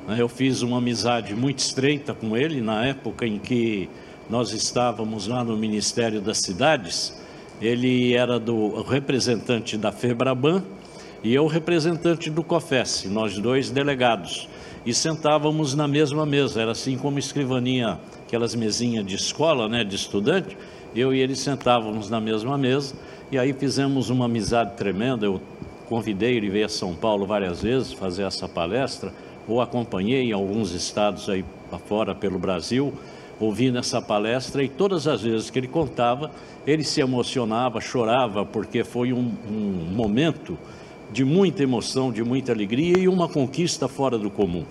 Eu 0.09 0.29
fiz 0.29 0.63
uma 0.63 0.79
amizade 0.79 1.35
muito 1.35 1.59
estreita 1.59 2.15
com 2.15 2.35
ele 2.37 2.61
na 2.61 2.87
época 2.87 3.27
em 3.27 3.39
que 3.39 3.91
nós 4.33 4.51
estávamos 4.53 5.27
lá 5.27 5.45
no 5.45 5.59
Ministério 5.59 6.19
das 6.19 6.39
Cidades. 6.39 7.15
Ele 7.61 8.15
era 8.15 8.41
do 8.41 8.81
representante 8.81 9.77
da 9.77 9.93
FEBRABAN 9.93 10.65
e 11.23 11.35
eu 11.35 11.47
representante 11.47 12.31
do 12.31 12.43
COFES, 12.43 13.05
nós 13.11 13.37
dois 13.37 13.69
delegados. 13.69 14.49
E 14.87 14.95
sentávamos 14.95 15.75
na 15.75 15.87
mesma 15.87 16.25
mesa, 16.25 16.63
era 16.63 16.71
assim 16.71 16.97
como 16.97 17.19
escrivaninha, 17.19 18.01
aquelas 18.27 18.55
mesinhas 18.55 19.05
de 19.05 19.17
escola, 19.17 19.69
né, 19.69 19.85
de 19.85 19.97
estudante. 19.97 20.57
Eu 20.97 21.13
e 21.13 21.21
ele 21.21 21.37
sentávamos 21.37 22.09
na 22.09 22.19
mesma 22.19 22.57
mesa 22.57 22.95
e 23.31 23.39
aí 23.39 23.53
fizemos 23.53 24.09
uma 24.09 24.25
amizade 24.25 24.79
tremenda. 24.79 25.27
Eu 25.27 25.43
convidei 25.91 26.39
ele 26.39 26.49
veio 26.49 26.65
a 26.65 26.71
São 26.71 26.95
Paulo 26.95 27.27
várias 27.27 27.61
vezes 27.61 27.93
fazer 27.93 28.23
essa 28.23 28.49
palestra, 28.49 29.13
ou 29.47 29.61
acompanhei 29.61 30.31
em 30.31 30.33
alguns 30.33 30.73
estados 30.73 31.29
aí 31.29 31.45
fora 31.87 32.15
pelo 32.15 32.39
Brasil, 32.39 32.95
ouvindo 33.43 33.79
essa 33.79 34.01
palestra, 34.01 34.63
e 34.63 34.69
todas 34.69 35.09
as 35.09 35.23
vezes 35.23 35.51
que 35.51 35.59
ele 35.59 35.69
contava, 35.69 36.31
ele 36.67 36.85
se 36.85 37.01
emocionava, 37.01 37.81
chorava, 37.81 38.45
porque 38.45 38.85
foi 38.85 39.13
um, 39.13 39.33
um 39.51 39.93
momento 39.95 40.57
de 41.13 41.25
muita 41.25 41.63
emoção, 41.63 42.13
de 42.13 42.23
muita 42.23 42.53
alegria 42.53 42.99
e 42.99 43.09
uma 43.09 43.29
conquista 43.29 43.89
fora 43.89 44.17
do 44.17 44.31
comum. 44.31 44.65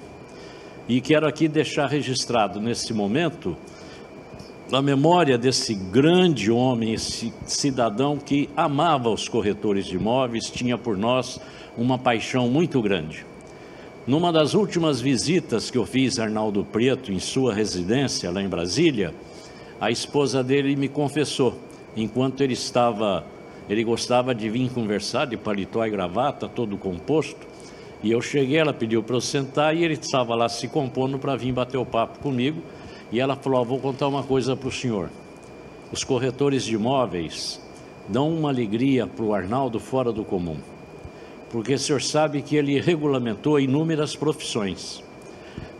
E 0.88 0.99
quero 1.01 1.27
aqui 1.27 1.47
deixar 1.47 1.88
registrado 1.88 2.60
nesse 2.60 2.93
momento 2.93 3.55
a 4.71 4.81
memória 4.81 5.38
desse 5.38 5.75
grande 5.75 6.49
homem, 6.49 6.93
esse 6.93 7.34
cidadão 7.45 8.17
que 8.17 8.49
amava 8.55 9.10
os 9.10 9.27
corretores 9.27 9.86
de 9.86 9.95
imóveis, 9.95 10.49
tinha 10.49 10.77
por 10.77 10.97
nós 10.97 11.39
uma 11.77 11.97
paixão 11.97 12.47
muito 12.47 12.81
grande. 12.81 13.25
Numa 14.07 14.31
das 14.31 14.55
últimas 14.55 14.99
visitas 14.99 15.69
que 15.69 15.77
eu 15.77 15.85
fiz 15.85 16.17
a 16.17 16.23
Arnaldo 16.23 16.65
Preto 16.65 17.11
em 17.11 17.19
sua 17.19 17.53
residência 17.53 18.31
lá 18.31 18.41
em 18.41 18.49
Brasília, 18.49 19.13
a 19.79 19.91
esposa 19.91 20.43
dele 20.43 20.75
me 20.75 20.89
confessou, 20.89 21.53
enquanto 21.95 22.41
ele 22.41 22.53
estava, 22.53 23.23
ele 23.69 23.83
gostava 23.83 24.33
de 24.33 24.49
vir 24.49 24.71
conversar 24.71 25.25
de 25.25 25.37
paletó 25.37 25.85
e 25.85 25.91
gravata, 25.91 26.47
todo 26.47 26.79
composto, 26.79 27.45
e 28.01 28.11
eu 28.11 28.19
cheguei, 28.21 28.57
ela 28.57 28.73
pediu 28.73 29.03
para 29.03 29.15
eu 29.15 29.21
sentar 29.21 29.77
e 29.77 29.83
ele 29.83 29.93
estava 29.93 30.33
lá 30.33 30.49
se 30.49 30.67
compondo 30.67 31.19
para 31.19 31.35
vir 31.35 31.51
bater 31.51 31.77
o 31.77 31.85
papo 31.85 32.17
comigo 32.17 32.59
e 33.11 33.19
ela 33.19 33.35
falou: 33.35 33.63
Vou 33.63 33.79
contar 33.79 34.07
uma 34.07 34.23
coisa 34.23 34.55
para 34.55 34.67
o 34.67 34.71
senhor. 34.71 35.09
Os 35.91 36.03
corretores 36.03 36.63
de 36.63 36.73
imóveis 36.73 37.61
dão 38.09 38.33
uma 38.33 38.49
alegria 38.49 39.05
para 39.05 39.23
o 39.23 39.33
Arnaldo 39.35 39.79
fora 39.79 40.11
do 40.11 40.23
comum, 40.23 40.57
porque 41.51 41.73
o 41.73 41.79
senhor 41.79 42.01
sabe 42.01 42.41
que 42.41 42.55
ele 42.55 42.79
regulamentou 42.79 43.59
inúmeras 43.59 44.15
profissões. 44.15 45.03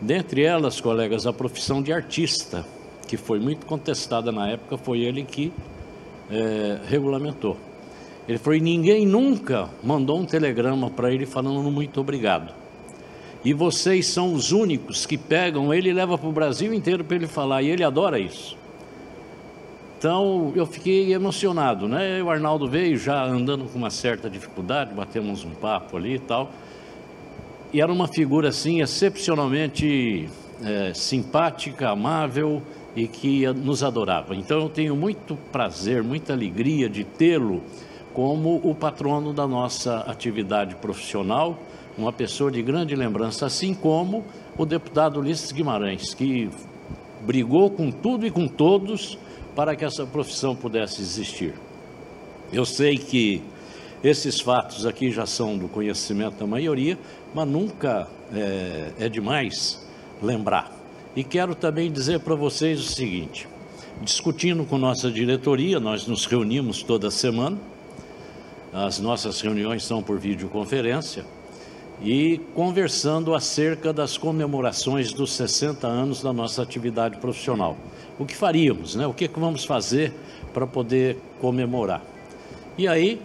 Dentre 0.02 0.44
elas, 0.44 0.82
colegas, 0.82 1.26
a 1.26 1.32
profissão 1.32 1.82
de 1.82 1.94
artista, 1.94 2.66
que 3.08 3.16
foi 3.16 3.40
muito 3.40 3.66
contestada 3.66 4.32
na 4.32 4.50
época, 4.50 4.78
foi 4.78 5.00
ele 5.00 5.24
que 5.24 5.52
é, 6.30 6.80
regulamentou. 6.88 7.56
Ele 8.28 8.38
falou: 8.38 8.58
e 8.58 8.62
ninguém 8.62 9.06
nunca 9.06 9.70
mandou 9.82 10.20
um 10.20 10.26
telegrama 10.26 10.90
para 10.90 11.12
ele 11.12 11.26
falando 11.26 11.72
muito 11.72 12.02
obrigado. 12.02 12.54
E 13.44 13.54
vocês 13.54 14.06
são 14.08 14.34
os 14.34 14.52
únicos 14.52 15.06
que 15.06 15.18
pegam 15.18 15.74
ele 15.74 15.90
e 15.90 15.94
levam 15.94 16.18
para 16.18 16.30
o 16.30 16.32
Brasil 16.32 16.74
inteiro 16.74 17.04
para 17.04 17.16
ele 17.16 17.28
falar, 17.28 17.64
e 17.64 17.70
ele 17.70 17.84
adora 17.84 18.20
isso. 18.20 18.58
Então 20.02 20.52
eu 20.56 20.66
fiquei 20.66 21.14
emocionado, 21.14 21.88
né? 21.88 22.24
O 22.24 22.30
Arnaldo 22.32 22.68
veio 22.68 22.98
já 22.98 23.24
andando 23.24 23.66
com 23.66 23.78
uma 23.78 23.92
certa 23.92 24.28
dificuldade, 24.28 24.96
batemos 24.96 25.46
um 25.46 25.52
papo 25.52 25.96
ali 25.96 26.16
e 26.16 26.20
tal. 26.20 26.50
E 27.72 27.80
era 27.80 27.94
uma 27.94 28.08
figura 28.08 28.50
assim 28.50 28.82
excepcionalmente 28.82 30.28
é, 30.66 30.92
simpática, 30.96 31.92
amável 31.92 32.64
e 32.96 33.08
que 33.08 33.46
nos 33.54 33.84
adorava. 33.84 34.34
Então 34.34 34.62
eu 34.62 34.70
tenho 34.70 34.96
muito 34.96 35.38
prazer, 35.52 36.02
muita 36.02 36.34
alegria 36.34 36.90
de 36.90 37.04
tê-lo 37.04 37.62
como 38.12 38.60
o 38.64 38.74
patrono 38.74 39.32
da 39.32 39.46
nossa 39.46 39.98
atividade 40.08 40.74
profissional 40.78 41.60
uma 41.96 42.12
pessoa 42.12 42.50
de 42.50 42.64
grande 42.64 42.96
lembrança, 42.96 43.46
assim 43.46 43.76
como 43.76 44.26
o 44.58 44.66
deputado 44.66 45.20
Ulisses 45.20 45.52
Guimarães, 45.52 46.16
que 46.16 46.50
brigou 47.24 47.70
com 47.70 47.92
tudo 47.92 48.26
e 48.26 48.32
com 48.32 48.48
todos 48.48 49.20
para 49.56 49.76
que 49.76 49.84
essa 49.84 50.06
profissão 50.06 50.56
pudesse 50.56 51.02
existir. 51.02 51.54
Eu 52.52 52.66
sei 52.66 52.98
que 52.98 53.42
esses 54.04 54.40
fatos 54.40 54.86
aqui 54.86 55.12
já 55.12 55.26
são 55.26 55.58
do 55.58 55.68
conhecimento 55.68 56.38
da 56.38 56.48
maioria, 56.48 56.98
mas 57.34 57.48
nunca 57.48 58.08
é, 58.34 58.92
é 59.00 59.10
demais 59.10 59.86
lembrar. 60.22 60.72
E 61.16 61.24
quero 61.24 61.54
também 61.54 61.92
dizer 61.92 62.20
para 62.22 62.36
vocês 62.36 62.80
o 62.80 62.84
seguinte: 62.84 63.48
discutindo 64.02 64.66
com 64.66 64.78
nossa 64.78 65.12
diretoria, 65.12 65.80
nós 65.80 66.08
nos 66.08 66.26
reunimos 66.26 66.84
toda 66.84 67.12
semana, 67.12 67.58
as 68.74 69.00
nossas 69.00 69.42
reuniões 69.42 69.84
são 69.84 70.02
por 70.02 70.18
videoconferência 70.18 71.26
e 72.04 72.40
conversando 72.56 73.36
acerca 73.36 73.94
das 73.94 74.18
comemorações 74.18 75.14
dos 75.14 75.34
60 75.34 75.88
anos 75.88 76.22
da 76.22 76.34
nossa 76.34 76.64
atividade 76.64 77.18
profissional. 77.18 77.78
O 78.18 78.26
que 78.26 78.36
faríamos, 78.36 78.96
né? 78.96 79.06
O 79.06 79.14
que, 79.14 79.26
é 79.26 79.28
que 79.28 79.40
vamos 79.40 79.66
fazer 79.66 80.12
para 80.54 80.66
poder 80.66 81.18
comemorar? 81.40 82.02
E 82.78 82.88
aí, 82.88 83.22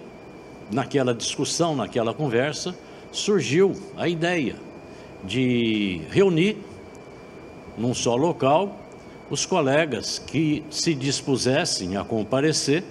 naquela 0.71 1.15
discussão, 1.15 1.75
naquela 1.75 2.13
conversa, 2.13 2.77
surgiu 3.11 3.73
a 3.97 4.09
ideia 4.09 4.57
de 5.25 6.03
reunir 6.11 6.59
num 7.79 7.95
só 7.95 8.15
local 8.15 8.77
os 9.31 9.47
colegas 9.47 10.19
que 10.19 10.63
se 10.71 10.95
dispusessem 10.95 11.97
a 11.97 12.05
comparecer 12.05 12.85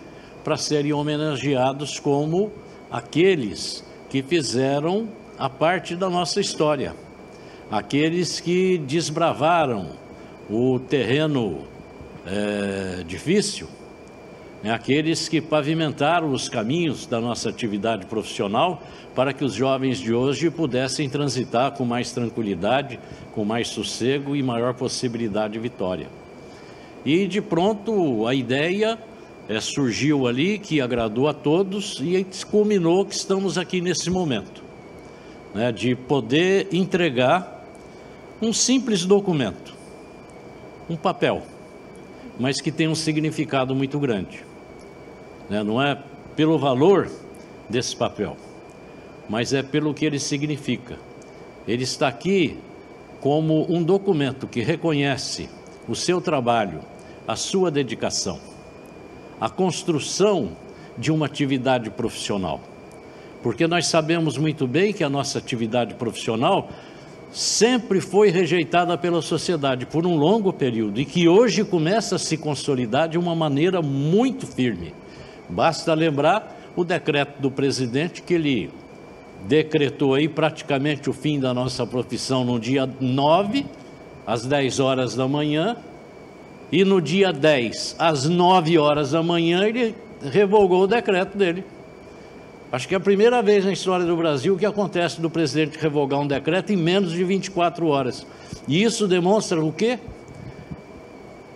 para 0.43 0.57
serem 0.57 0.93
homenageados 0.93 1.99
como 1.99 2.51
aqueles 2.91 3.83
que 4.09 4.21
fizeram 4.21 5.07
a 5.37 5.49
parte 5.49 5.95
da 5.95 6.09
nossa 6.09 6.39
história. 6.39 6.95
Aqueles 7.69 8.39
que 8.39 8.77
desbravaram 8.77 9.89
o 10.49 10.79
terreno 10.79 11.63
é, 12.25 13.03
difícil, 13.05 13.67
né, 14.63 14.71
aqueles 14.71 15.27
que 15.27 15.41
pavimentaram 15.41 16.31
os 16.31 16.47
caminhos 16.47 17.05
da 17.05 17.19
nossa 17.19 17.49
atividade 17.49 18.05
profissional 18.05 18.81
para 19.13 19.33
que 19.33 19.43
os 19.43 19.53
jovens 19.53 19.99
de 19.99 20.13
hoje 20.13 20.49
pudessem 20.49 21.09
transitar 21.09 21.71
com 21.71 21.85
mais 21.85 22.11
tranquilidade, 22.11 22.99
com 23.33 23.45
mais 23.45 23.67
sossego 23.67 24.35
e 24.35 24.43
maior 24.43 24.73
possibilidade 24.73 25.53
de 25.53 25.59
vitória. 25.59 26.07
E 27.05 27.27
de 27.27 27.41
pronto 27.41 28.27
a 28.27 28.33
ideia 28.33 28.97
é, 29.47 29.59
surgiu 29.59 30.27
ali, 30.27 30.57
que 30.57 30.81
agradou 30.81 31.27
a 31.27 31.33
todos 31.33 31.99
e 32.01 32.25
culminou 32.49 33.05
que 33.05 33.13
estamos 33.13 33.57
aqui 33.57 33.79
nesse 33.79 34.09
momento, 34.09 34.63
né, 35.55 35.71
de 35.71 35.95
poder 35.95 36.67
entregar 36.73 37.65
um 38.41 38.51
simples 38.51 39.05
documento, 39.05 39.73
um 40.89 40.97
papel, 40.97 41.43
mas 42.37 42.59
que 42.59 42.73
tem 42.73 42.89
um 42.89 42.93
significado 42.93 43.73
muito 43.73 43.97
grande. 43.97 44.43
Né? 45.49 45.63
Não 45.63 45.81
é 45.81 45.97
pelo 46.35 46.59
valor 46.59 47.09
desse 47.69 47.95
papel, 47.95 48.35
mas 49.29 49.53
é 49.53 49.63
pelo 49.63 49.93
que 49.93 50.05
ele 50.05 50.19
significa. 50.19 50.97
Ele 51.65 51.83
está 51.83 52.09
aqui 52.09 52.59
como 53.21 53.65
um 53.73 53.81
documento 53.81 54.47
que 54.47 54.59
reconhece 54.61 55.49
o 55.87 55.95
seu 55.95 56.19
trabalho, 56.19 56.81
a 57.25 57.37
sua 57.37 57.71
dedicação, 57.71 58.41
a 59.39 59.49
construção 59.49 60.51
de 60.97 61.13
uma 61.13 61.27
atividade 61.27 61.89
profissional. 61.89 62.59
Porque 63.45 63.67
nós 63.67 63.85
sabemos 63.85 64.39
muito 64.39 64.65
bem 64.65 64.91
que 64.91 65.03
a 65.03 65.07
nossa 65.07 65.37
atividade 65.37 65.93
profissional 65.93 66.67
sempre 67.31 68.01
foi 68.01 68.31
rejeitada 68.31 68.97
pela 68.97 69.21
sociedade 69.21 69.85
por 69.85 70.03
um 70.03 70.17
longo 70.17 70.51
período 70.51 70.99
e 70.99 71.05
que 71.05 71.27
hoje 71.27 71.63
começa 71.63 72.15
a 72.15 72.17
se 72.17 72.37
consolidar 72.37 73.07
de 73.07 73.19
uma 73.19 73.35
maneira 73.35 73.83
muito 73.83 74.47
firme. 74.47 74.95
Basta 75.47 75.93
lembrar 75.93 76.59
o 76.75 76.83
decreto 76.83 77.39
do 77.39 77.51
presidente 77.51 78.23
que 78.23 78.33
ele 78.33 78.71
decretou 79.47 80.15
aí 80.15 80.27
praticamente 80.27 81.07
o 81.07 81.13
fim 81.13 81.39
da 81.39 81.53
nossa 81.53 81.85
profissão 81.85 82.43
no 82.43 82.59
dia 82.59 82.89
9, 82.99 83.63
às 84.25 84.43
10 84.43 84.79
horas 84.79 85.13
da 85.13 85.27
manhã, 85.27 85.77
e 86.71 86.83
no 86.83 86.99
dia 86.99 87.31
10, 87.31 87.97
às 87.99 88.27
9 88.27 88.79
horas 88.79 89.11
da 89.11 89.21
manhã, 89.21 89.63
ele 89.67 89.95
revogou 90.31 90.81
o 90.81 90.87
decreto 90.87 91.37
dele. 91.37 91.63
Acho 92.71 92.87
que 92.87 92.93
é 92.93 92.97
a 92.97 93.01
primeira 93.01 93.41
vez 93.41 93.63
na 93.63 93.71
história 93.71 94.05
do 94.05 94.17
Brasil 94.17 94.57
que 94.57 94.65
acontece 94.65 95.21
do 95.21 95.29
presidente 95.29 95.77
revogar 95.77 96.19
um 96.19 96.27
decreto 96.27 96.73
em 96.73 96.77
menos 96.77 97.11
de 97.11 97.23
24 97.23 97.87
horas. 97.87 98.25
E 98.67 98.83
isso 98.83 99.07
demonstra 99.07 99.63
o 99.63 99.71
quê? 99.71 99.99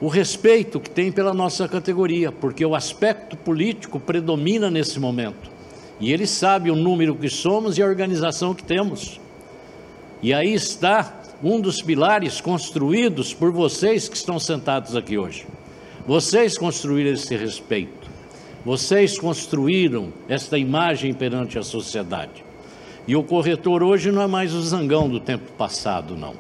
o 0.02 0.08
respeito 0.08 0.80
que 0.80 0.90
tem 0.90 1.12
pela 1.12 1.34
nossa 1.34 1.68
categoria, 1.68 2.32
porque 2.32 2.66
o 2.66 2.74
aspecto 2.74 3.36
político 3.36 4.00
predomina 4.00 4.72
nesse 4.72 5.00
momento. 5.00 5.52
E 6.00 6.14
ele 6.14 6.26
sabe 6.26 6.72
o 6.72 6.76
número 6.76 7.16
que 7.16 7.30
somos 7.30 7.78
e 7.78 7.82
a 7.82 7.86
organização 7.86 8.54
que 8.54 8.64
temos. 8.64 9.20
E 10.22 10.34
aí 10.34 10.54
está 10.54 11.22
um 11.44 11.60
dos 11.60 11.82
pilares 11.82 12.40
construídos 12.40 13.34
por 13.34 13.52
vocês 13.52 14.08
que 14.08 14.16
estão 14.16 14.40
sentados 14.40 14.96
aqui 14.96 15.18
hoje. 15.18 15.46
Vocês 16.08 16.58
construíram 16.58 17.12
esse 17.12 17.36
respeito. 17.36 17.99
Vocês 18.66 19.18
construíram 19.18 20.12
esta 20.28 20.58
imagem 20.58 21.14
perante 21.14 21.58
a 21.58 21.64
sociedade. 21.64 22.44
E 23.08 23.16
o 23.16 23.24
corretor 23.24 23.82
hoje 23.82 24.12
não 24.12 24.22
é 24.22 24.28
mais 24.28 24.54
o 24.54 24.62
zangão 24.62 25.10
do 25.10 25.20
tempo 25.20 25.50
passado, 25.54 26.18
não. 26.18 26.34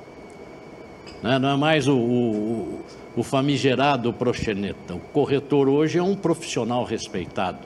Né? 1.23 1.39
Não 1.39 1.49
é 1.51 1.55
mais 1.55 1.87
o, 1.87 1.95
o, 1.95 2.81
o 3.15 3.23
famigerado 3.23 4.11
proxeneta. 4.11 4.95
O 4.95 4.99
corretor 4.99 5.69
hoje 5.69 5.97
é 5.97 6.03
um 6.03 6.13
profissional 6.13 6.83
respeitado, 6.83 7.59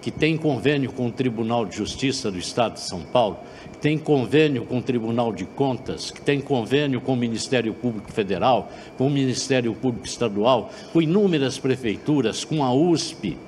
que 0.00 0.10
tem 0.10 0.36
convênio 0.36 0.92
com 0.92 1.06
o 1.06 1.12
Tribunal 1.12 1.64
de 1.64 1.76
Justiça 1.76 2.32
do 2.32 2.38
Estado 2.38 2.74
de 2.74 2.80
São 2.80 3.02
Paulo, 3.02 3.38
que 3.72 3.78
tem 3.78 3.96
convênio 3.96 4.64
com 4.66 4.78
o 4.78 4.82
Tribunal 4.82 5.32
de 5.32 5.44
Contas, 5.44 6.10
que 6.10 6.20
tem 6.20 6.40
convênio 6.40 7.00
com 7.00 7.12
o 7.12 7.16
Ministério 7.16 7.72
Público 7.72 8.10
Federal, 8.10 8.72
com 8.98 9.06
o 9.06 9.10
Ministério 9.10 9.72
Público 9.72 10.08
Estadual, 10.08 10.68
com 10.92 11.00
inúmeras 11.00 11.58
prefeituras, 11.58 12.44
com 12.44 12.64
a 12.64 12.74
USP 12.74 13.38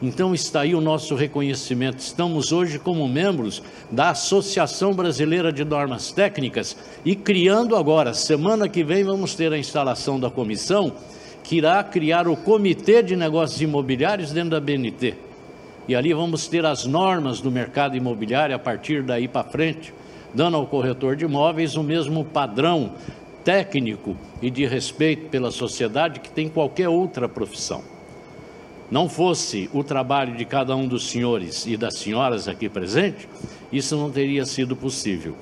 então 0.00 0.34
está 0.34 0.60
aí 0.60 0.74
o 0.74 0.80
nosso 0.80 1.14
reconhecimento. 1.14 2.00
Estamos 2.00 2.52
hoje 2.52 2.78
como 2.78 3.08
membros 3.08 3.62
da 3.90 4.10
Associação 4.10 4.92
Brasileira 4.92 5.50
de 5.50 5.64
Normas 5.64 6.12
Técnicas 6.12 6.76
e 7.04 7.16
criando 7.16 7.74
agora, 7.74 8.12
semana 8.12 8.68
que 8.68 8.84
vem 8.84 9.04
vamos 9.04 9.34
ter 9.34 9.52
a 9.52 9.58
instalação 9.58 10.20
da 10.20 10.30
comissão 10.30 10.92
que 11.42 11.56
irá 11.56 11.82
criar 11.82 12.28
o 12.28 12.36
Comitê 12.36 13.02
de 13.02 13.16
Negócios 13.16 13.60
Imobiliários 13.60 14.32
dentro 14.32 14.50
da 14.50 14.60
BNT. 14.60 15.14
E 15.88 15.94
ali 15.94 16.12
vamos 16.12 16.48
ter 16.48 16.66
as 16.66 16.84
normas 16.84 17.40
do 17.40 17.50
mercado 17.50 17.96
imobiliário 17.96 18.54
a 18.54 18.58
partir 18.58 19.02
daí 19.02 19.28
para 19.28 19.44
frente, 19.44 19.94
dando 20.34 20.56
ao 20.56 20.66
corretor 20.66 21.14
de 21.14 21.24
imóveis 21.24 21.76
o 21.76 21.84
mesmo 21.84 22.24
padrão 22.24 22.90
técnico 23.44 24.16
e 24.42 24.50
de 24.50 24.66
respeito 24.66 25.28
pela 25.28 25.52
sociedade 25.52 26.18
que 26.18 26.28
tem 26.28 26.48
qualquer 26.48 26.88
outra 26.88 27.28
profissão 27.28 27.95
não 28.90 29.08
fosse 29.08 29.68
o 29.72 29.82
trabalho 29.82 30.36
de 30.36 30.44
cada 30.44 30.76
um 30.76 30.86
dos 30.86 31.08
senhores 31.08 31.66
e 31.66 31.76
das 31.76 31.98
senhoras 31.98 32.46
aqui 32.46 32.68
presentes, 32.68 33.28
isso 33.72 33.96
não 33.96 34.10
teria 34.10 34.44
sido 34.44 34.76
possível. 34.76 35.34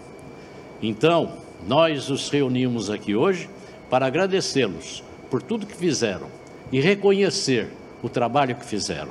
Então, 0.82 1.32
nós 1.66 2.10
os 2.10 2.28
reunimos 2.28 2.90
aqui 2.90 3.14
hoje 3.14 3.48
para 3.90 4.06
agradecê-los 4.06 5.02
por 5.30 5.42
tudo 5.42 5.66
que 5.66 5.76
fizeram 5.76 6.28
e 6.72 6.80
reconhecer 6.80 7.68
o 8.02 8.08
trabalho 8.08 8.54
que 8.54 8.64
fizeram. 8.64 9.10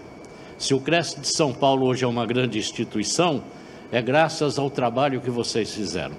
Se 0.58 0.74
o 0.74 0.80
Cresce 0.80 1.20
de 1.20 1.28
São 1.28 1.54
Paulo 1.54 1.88
hoje 1.88 2.04
é 2.04 2.08
uma 2.08 2.26
grande 2.26 2.58
instituição, 2.58 3.44
é 3.92 4.02
graças 4.02 4.58
ao 4.58 4.70
trabalho 4.70 5.22
que 5.22 5.30
vocês 5.30 5.74
fizeram. 5.74 6.16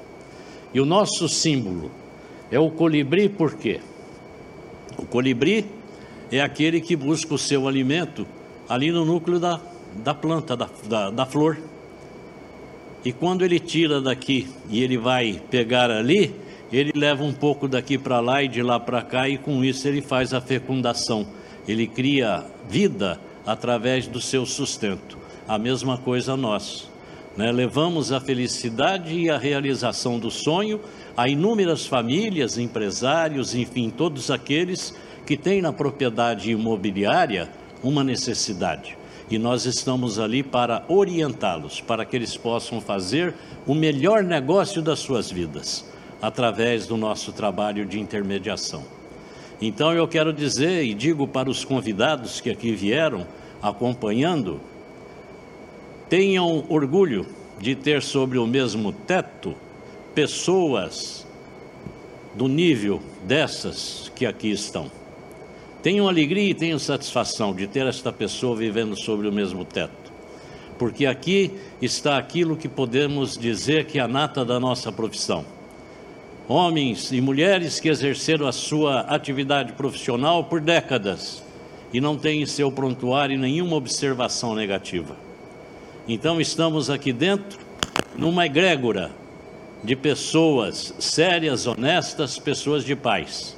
E 0.73 0.81
o 0.81 0.85
nosso 0.85 1.29
símbolo 1.29 1.91
é 2.51 2.59
o 2.59 2.71
colibri, 2.71 3.29
por 3.29 3.55
quê? 3.55 3.81
O 4.99 5.05
colibri 5.07 5.67
é 6.39 6.41
aquele 6.41 6.81
que 6.81 6.97
busca 6.97 7.35
o 7.35 7.39
seu 7.39 7.69
alimento 7.69 8.27
ali 8.69 8.91
no 8.91 9.05
núcleo 9.05 9.39
da, 9.39 9.61
da 9.97 10.15
planta, 10.15 10.57
da, 10.57 10.69
da, 10.89 11.11
da 11.11 11.27
flor. 11.27 11.59
E 13.05 13.13
quando 13.13 13.45
ele 13.45 13.59
tira 13.59 14.01
daqui 14.01 14.49
e 14.71 14.83
ele 14.83 14.97
vai 14.97 15.41
pegar 15.51 15.91
ali, 15.91 16.35
ele 16.73 16.93
leva 16.95 17.23
um 17.23 17.33
pouco 17.33 17.69
daqui 17.69 17.99
para 17.99 18.21
lá 18.21 18.43
e 18.43 18.49
de 18.49 18.63
lá 18.63 18.81
para 18.81 19.03
cá, 19.03 19.29
e 19.29 19.37
com 19.37 19.63
isso 19.65 19.87
ele 19.87 20.01
faz 20.01 20.33
a 20.33 20.41
fecundação. 20.41 21.27
Ele 21.69 21.87
cria 21.87 22.45
vida 22.69 23.21
através 23.47 24.07
do 24.07 24.21
seu 24.21 24.47
sustento. 24.47 25.19
A 25.47 25.59
mesma 25.59 25.99
coisa 25.99 26.37
nós. 26.37 26.91
Né? 27.37 27.53
Levamos 27.53 28.13
a 28.13 28.21
felicidade 28.21 29.15
e 29.15 29.29
a 29.29 29.37
realização 29.37 30.19
do 30.19 30.31
sonho 30.31 30.81
a 31.17 31.29
inúmeras 31.29 31.87
famílias, 31.87 32.59
empresários, 32.59 33.55
enfim, 33.55 33.91
todos 33.91 34.31
aqueles 34.31 34.95
que 35.27 35.37
tem 35.37 35.63
na 35.63 35.73
propriedade 35.73 36.51
imobiliária 36.51 37.49
uma 37.83 38.05
necessidade. 38.05 38.97
E 39.31 39.39
nós 39.39 39.65
estamos 39.65 40.19
ali 40.19 40.43
para 40.43 40.85
orientá-los, 40.89 41.81
para 41.81 42.05
que 42.05 42.15
eles 42.15 42.37
possam 42.37 42.81
fazer 42.81 43.35
o 43.67 43.75
melhor 43.75 44.23
negócio 44.23 44.83
das 44.83 44.99
suas 44.99 45.31
vidas, 45.31 45.85
através 46.21 46.87
do 46.87 46.97
nosso 46.97 47.33
trabalho 47.33 47.87
de 47.87 47.99
intermediação. 47.99 48.85
Então 49.61 49.93
eu 49.93 50.07
quero 50.07 50.33
dizer 50.33 50.85
e 50.85 50.93
digo 50.93 51.27
para 51.27 51.49
os 51.49 51.65
convidados 51.65 52.41
que 52.41 52.51
aqui 52.51 52.73
vieram 52.73 53.27
acompanhando, 53.63 54.61
tenham 56.09 56.65
orgulho 56.69 57.27
de 57.59 57.75
ter 57.75 58.03
sobre 58.03 58.37
o 58.37 58.47
mesmo 58.47 58.93
teto 58.93 59.55
pessoas 60.15 61.27
do 62.35 62.47
nível 62.47 63.01
dessas 63.27 64.13
que 64.15 64.27
aqui 64.27 64.51
estão. 64.51 64.91
Tenho 65.85 66.09
alegria 66.09 66.49
e 66.49 66.55
tenho 66.55 66.79
satisfação 66.79 67.55
de 67.55 67.67
ter 67.67 67.87
esta 67.87 68.11
pessoa 68.11 68.57
vivendo 68.57 68.97
sobre 68.97 69.29
o 69.29 69.33
mesmo 69.33 69.67
teto, 69.67 70.11
porque 70.79 71.05
aqui 71.05 71.51
está 71.83 72.17
aquilo 72.17 72.57
que 72.57 72.71
podemos 72.71 73.37
dizer 73.37 73.85
que 73.85 73.99
é 73.99 74.01
a 74.01 74.09
nata 74.09 74.47
da 74.47 74.59
nossa 74.59 74.91
profissão. 74.91 75.45
Homens 76.49 77.13
e 77.13 77.21
mulheres 77.21 77.81
que 77.81 77.91
exerceram 77.91 78.47
a 78.47 78.53
sua 78.53 79.01
atividade 79.01 79.75
profissional 79.75 80.45
por 80.45 80.59
décadas 80.59 81.43
e 81.93 82.01
não 82.01 82.17
têm 82.17 82.41
em 82.41 82.47
seu 82.47 82.73
prontuário 82.73 83.39
nenhuma 83.39 83.77
observação 83.77 84.55
negativa. 84.55 85.15
Então 86.09 86.41
estamos 86.41 86.89
aqui 86.89 87.13
dentro 87.13 87.59
numa 88.17 88.47
egrégora 88.47 89.11
de 89.83 89.95
pessoas 89.95 90.95
sérias, 90.99 91.67
honestas, 91.67 92.39
pessoas 92.39 92.87
de 92.87 92.97
paz 92.97 93.55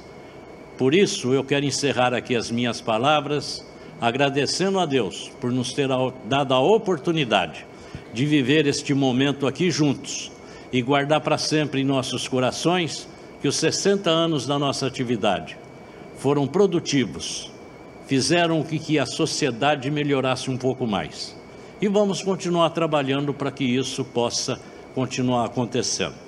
por 0.77 0.93
isso, 0.93 1.33
eu 1.33 1.43
quero 1.43 1.65
encerrar 1.65 2.13
aqui 2.13 2.35
as 2.35 2.51
minhas 2.51 2.79
palavras, 2.79 3.65
agradecendo 3.99 4.79
a 4.79 4.85
Deus 4.85 5.31
por 5.41 5.51
nos 5.51 5.73
ter 5.73 5.89
dado 6.25 6.53
a 6.53 6.59
oportunidade 6.59 7.65
de 8.13 8.25
viver 8.25 8.67
este 8.67 8.93
momento 8.93 9.47
aqui 9.47 9.71
juntos 9.71 10.31
e 10.71 10.81
guardar 10.81 11.21
para 11.21 11.37
sempre 11.37 11.81
em 11.81 11.83
nossos 11.83 12.27
corações 12.27 13.07
que 13.41 13.47
os 13.47 13.55
60 13.55 14.09
anos 14.09 14.45
da 14.45 14.59
nossa 14.59 14.85
atividade 14.85 15.57
foram 16.17 16.47
produtivos, 16.47 17.51
fizeram 18.05 18.61
com 18.63 18.77
que 18.77 18.99
a 18.99 19.05
sociedade 19.05 19.89
melhorasse 19.89 20.49
um 20.49 20.57
pouco 20.57 20.85
mais. 20.85 21.35
E 21.81 21.87
vamos 21.87 22.21
continuar 22.21 22.71
trabalhando 22.71 23.33
para 23.33 23.51
que 23.51 23.63
isso 23.63 24.03
possa 24.03 24.59
continuar 24.95 25.45
acontecendo. 25.45 26.26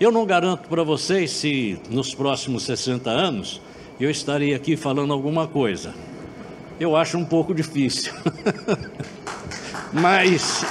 Eu 0.00 0.10
não 0.10 0.26
garanto 0.26 0.68
para 0.68 0.82
vocês 0.82 1.30
se 1.30 1.78
nos 1.88 2.14
próximos 2.14 2.64
60 2.64 3.10
anos 3.10 3.60
eu 4.00 4.10
estarei 4.10 4.54
aqui 4.54 4.76
falando 4.76 5.12
alguma 5.12 5.46
coisa. 5.46 5.94
Eu 6.80 6.96
acho 6.96 7.16
um 7.16 7.24
pouco 7.24 7.54
difícil. 7.54 8.12
Mas 9.92 10.64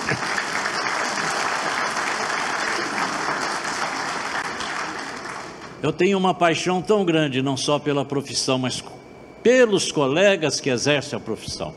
eu 5.82 5.94
tenho 5.94 6.18
uma 6.18 6.34
paixão 6.34 6.82
tão 6.82 7.06
grande, 7.06 7.42
não 7.42 7.56
só 7.56 7.80
pela 7.80 8.04
profissão, 8.04 8.58
mas 8.58 8.84
pelos 9.44 9.92
colegas 9.92 10.60
que 10.60 10.70
exercem 10.70 11.18
a 11.18 11.20
profissão. 11.20 11.74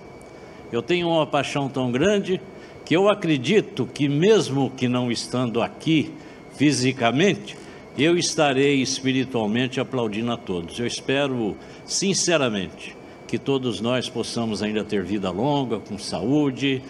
Eu 0.73 0.83
tenho 0.83 1.09
uma 1.09 1.27
paixão 1.27 1.69
tão 1.69 1.93
grande 1.93 2.41
que 2.85 2.97
eu 2.97 3.09
acredito 3.09 3.87
que, 3.87 4.09
mesmo 4.09 4.71
que 4.71 4.89
não 4.89 5.13
estando 5.13 5.63
aqui 5.63 6.13
fisicamente, 6.57 7.57
eu 7.97 8.17
estarei 8.17 8.83
espiritualmente 8.83 9.81
aplaudindo 9.81 10.33
a 10.33 10.37
todos. 10.37 10.79
Eu 10.79 10.87
espero, 10.87 11.57
sinceramente, 11.85 12.97
que 13.27 13.39
todos 13.39 13.81
nós 13.81 14.09
possamos 14.09 14.63
ainda 14.63 14.85
ter 14.85 15.03
vida 15.05 15.31
longa, 15.31 15.79
com 15.79 15.99
saúde, 15.99 16.83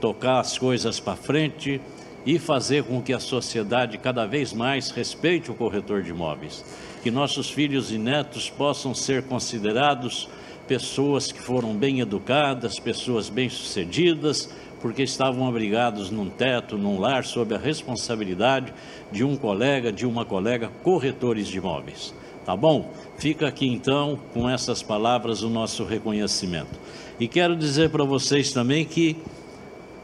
tocar 0.00 0.40
as 0.40 0.58
coisas 0.58 0.98
para 0.98 1.16
frente 1.16 1.80
e 2.26 2.38
fazer 2.38 2.84
com 2.84 3.00
que 3.00 3.12
a 3.12 3.20
sociedade 3.20 3.96
cada 3.98 4.26
vez 4.26 4.52
mais 4.52 4.90
respeite 4.90 5.50
o 5.50 5.54
corretor 5.54 6.02
de 6.02 6.10
imóveis. 6.10 6.64
Que 7.02 7.10
nossos 7.10 7.50
filhos 7.50 7.90
e 7.92 7.98
netos 7.98 8.50
possam 8.50 8.94
ser 8.94 9.22
considerados 9.22 10.28
pessoas 10.66 11.32
que 11.32 11.40
foram 11.40 11.74
bem 11.74 12.00
educadas, 12.00 12.78
pessoas 12.78 13.28
bem-sucedidas, 13.28 14.50
porque 14.80 15.02
estavam 15.02 15.46
abrigados 15.46 16.10
num 16.10 16.28
teto, 16.28 16.78
num 16.78 16.98
lar, 16.98 17.24
sob 17.24 17.54
a 17.54 17.58
responsabilidade 17.58 18.72
de 19.12 19.22
um 19.22 19.36
colega, 19.36 19.92
de 19.92 20.06
uma 20.06 20.24
colega, 20.24 20.70
corretores 20.82 21.48
de 21.48 21.58
imóveis. 21.58 22.14
Tá 22.44 22.56
bom? 22.56 22.90
Fica 23.18 23.46
aqui 23.46 23.66
então, 23.66 24.18
com 24.32 24.48
essas 24.48 24.82
palavras, 24.82 25.42
o 25.42 25.50
nosso 25.50 25.84
reconhecimento. 25.84 26.78
E 27.18 27.28
quero 27.28 27.54
dizer 27.54 27.90
para 27.90 28.02
vocês 28.02 28.50
também 28.50 28.84
que 28.84 29.16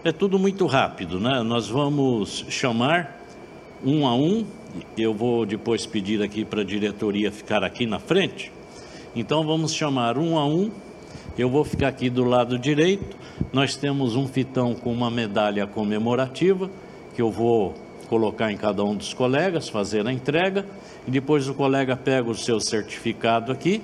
é 0.05 0.13
tudo 0.13 0.39
muito 0.39 0.67
rápido, 0.67 1.19
né? 1.19 1.43
Nós 1.43 1.69
vamos 1.69 2.45
chamar 2.49 3.21
um 3.85 4.07
a 4.07 4.15
um, 4.15 4.47
eu 4.97 5.15
vou 5.15 5.47
depois 5.47 5.87
pedir 5.87 6.23
aqui 6.23 6.45
para 6.45 6.61
a 6.61 6.65
diretoria 6.65 7.33
ficar 7.33 7.65
aqui 7.65 7.87
na 7.87 7.99
frente. 7.99 8.53
Então 9.15 9.45
vamos 9.47 9.75
chamar 9.75 10.19
um 10.19 10.39
a 10.39 10.47
um 10.47 10.71
eu 11.43 11.51
vou 11.51 11.65
ficar 11.65 11.89
aqui 11.89 12.09
do 12.09 12.25
lado 12.25 12.59
direito. 12.59 13.17
Nós 13.53 13.77
temos 13.77 14.17
um 14.17 14.27
fitão 14.27 14.75
com 14.75 14.93
uma 14.93 15.11
medalha 15.11 15.67
comemorativa 15.67 16.71
que 17.15 17.23
eu 17.23 17.31
vou 17.31 17.75
colocar 18.09 18.53
em 18.53 18.57
cada 18.57 18.85
um 18.85 18.95
dos 18.95 19.13
colegas, 19.13 19.69
fazer 19.69 20.07
a 20.07 20.13
entrega. 20.13 20.65
E 21.07 21.11
depois 21.11 21.49
o 21.49 21.55
colega 21.55 21.97
pega 21.97 22.31
o 22.31 22.35
seu 22.35 22.61
certificado 22.61 23.53
aqui 23.53 23.83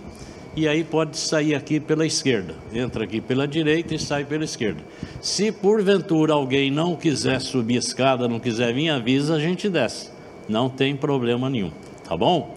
e 0.54 0.68
aí 0.68 0.84
pode 0.84 1.16
sair 1.16 1.54
aqui 1.54 1.80
pela 1.80 2.06
esquerda. 2.06 2.54
Entra 2.72 3.04
aqui 3.04 3.20
pela 3.20 3.48
direita 3.48 3.94
e 3.94 3.98
sai 3.98 4.24
pela 4.24 4.44
esquerda. 4.44 4.82
Se 5.20 5.50
porventura 5.50 6.34
alguém 6.34 6.70
não 6.70 6.94
quiser 6.94 7.40
subir 7.40 7.76
escada, 7.76 8.28
não 8.28 8.38
quiser 8.38 8.72
vir, 8.74 8.90
avisa, 8.90 9.34
a 9.34 9.40
gente 9.40 9.68
desce. 9.68 10.10
Não 10.48 10.68
tem 10.68 10.96
problema 10.96 11.48
nenhum, 11.48 11.70
tá 12.06 12.16
bom? 12.16 12.56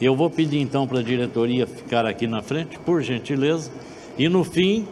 Eu 0.00 0.16
vou 0.16 0.28
pedir 0.28 0.58
então 0.58 0.86
para 0.86 1.00
a 1.00 1.02
diretoria 1.02 1.66
ficar 1.66 2.04
aqui 2.06 2.26
na 2.26 2.42
frente, 2.42 2.78
por 2.78 3.02
gentileza. 3.02 3.70
E 4.20 4.28
no 4.28 4.44
fim, 4.44 4.86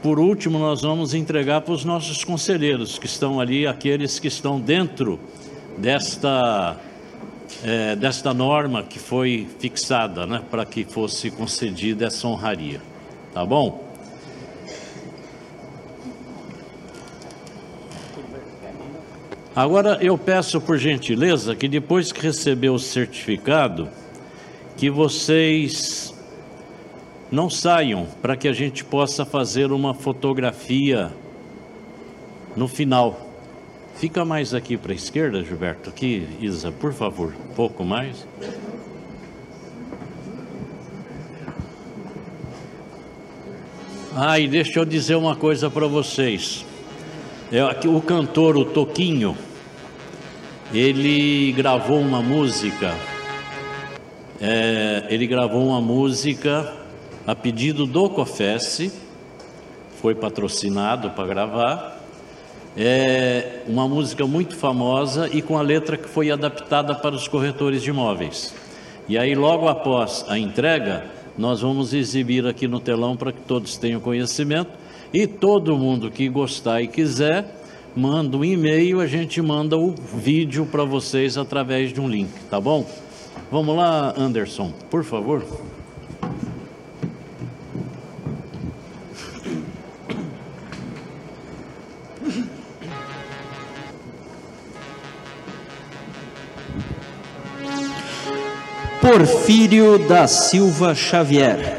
por 0.00 0.20
último, 0.20 0.60
nós 0.60 0.82
vamos 0.82 1.12
entregar 1.12 1.62
para 1.62 1.74
os 1.74 1.84
nossos 1.84 2.22
conselheiros, 2.22 3.00
que 3.00 3.06
estão 3.06 3.40
ali, 3.40 3.66
aqueles 3.66 4.20
que 4.20 4.28
estão 4.28 4.60
dentro 4.60 5.18
desta, 5.76 6.76
é, 7.64 7.96
desta 7.96 8.32
norma 8.32 8.84
que 8.84 9.00
foi 9.00 9.48
fixada, 9.58 10.24
né, 10.24 10.40
para 10.52 10.64
que 10.64 10.84
fosse 10.84 11.32
concedida 11.32 12.06
essa 12.06 12.28
honraria. 12.28 12.80
Tá 13.32 13.44
bom? 13.44 13.82
Agora 19.56 19.98
eu 20.00 20.16
peço 20.16 20.60
por 20.60 20.78
gentileza 20.78 21.56
que 21.56 21.66
depois 21.66 22.12
que 22.12 22.20
receber 22.20 22.70
o 22.70 22.78
certificado, 22.78 23.88
que 24.76 24.88
vocês 24.88 26.13
não 27.34 27.50
saiam 27.50 28.06
para 28.22 28.36
que 28.36 28.46
a 28.46 28.52
gente 28.52 28.84
possa 28.84 29.24
fazer 29.24 29.72
uma 29.72 29.92
fotografia 29.92 31.10
no 32.56 32.68
final. 32.68 33.28
Fica 33.96 34.24
mais 34.24 34.54
aqui 34.54 34.76
para 34.76 34.92
a 34.92 34.94
esquerda, 34.94 35.42
Gilberto. 35.42 35.90
Aqui, 35.90 36.28
Isa, 36.40 36.70
por 36.70 36.92
favor, 36.92 37.34
um 37.50 37.54
pouco 37.54 37.84
mais. 37.84 38.24
Ah, 44.14 44.38
e 44.38 44.46
deixa 44.46 44.78
eu 44.78 44.84
dizer 44.84 45.16
uma 45.16 45.34
coisa 45.34 45.68
para 45.68 45.88
vocês. 45.88 46.64
É, 47.50 47.64
o 47.88 48.00
cantor, 48.00 48.56
o 48.56 48.64
Toquinho, 48.64 49.36
ele 50.72 51.50
gravou 51.50 52.00
uma 52.00 52.22
música. 52.22 52.94
É, 54.40 55.06
ele 55.10 55.26
gravou 55.26 55.66
uma 55.66 55.80
música 55.80 56.83
a 57.26 57.34
pedido 57.34 57.86
do 57.86 58.08
COFES, 58.10 58.92
foi 60.00 60.14
patrocinado 60.14 61.10
para 61.10 61.26
gravar, 61.26 62.00
é 62.76 63.62
uma 63.66 63.88
música 63.88 64.26
muito 64.26 64.56
famosa 64.56 65.28
e 65.32 65.40
com 65.40 65.56
a 65.56 65.62
letra 65.62 65.96
que 65.96 66.08
foi 66.08 66.30
adaptada 66.30 66.94
para 66.94 67.14
os 67.14 67.28
corretores 67.28 67.82
de 67.82 67.90
imóveis. 67.90 68.54
E 69.08 69.16
aí, 69.16 69.34
logo 69.34 69.68
após 69.68 70.24
a 70.28 70.38
entrega, 70.38 71.04
nós 71.38 71.60
vamos 71.60 71.94
exibir 71.94 72.46
aqui 72.46 72.66
no 72.66 72.80
telão 72.80 73.16
para 73.16 73.32
que 73.32 73.40
todos 73.42 73.76
tenham 73.76 74.00
conhecimento 74.00 74.70
e 75.12 75.26
todo 75.26 75.78
mundo 75.78 76.10
que 76.10 76.28
gostar 76.28 76.82
e 76.82 76.88
quiser, 76.88 77.46
manda 77.94 78.36
um 78.36 78.44
e-mail, 78.44 79.00
a 79.00 79.06
gente 79.06 79.40
manda 79.40 79.78
o 79.78 79.92
vídeo 79.92 80.66
para 80.66 80.84
vocês 80.84 81.38
através 81.38 81.92
de 81.92 82.00
um 82.00 82.08
link, 82.08 82.30
tá 82.50 82.60
bom? 82.60 82.84
Vamos 83.50 83.76
lá, 83.76 84.12
Anderson, 84.16 84.72
por 84.90 85.04
favor. 85.04 85.44
Porfírio 99.04 99.98
da 99.98 100.26
Silva 100.26 100.94
Xavier. 100.94 101.76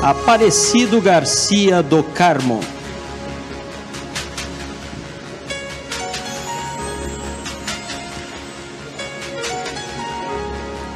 Aparecido 0.00 1.00
Garcia 1.00 1.82
do 1.82 2.04
Carmo. 2.04 2.60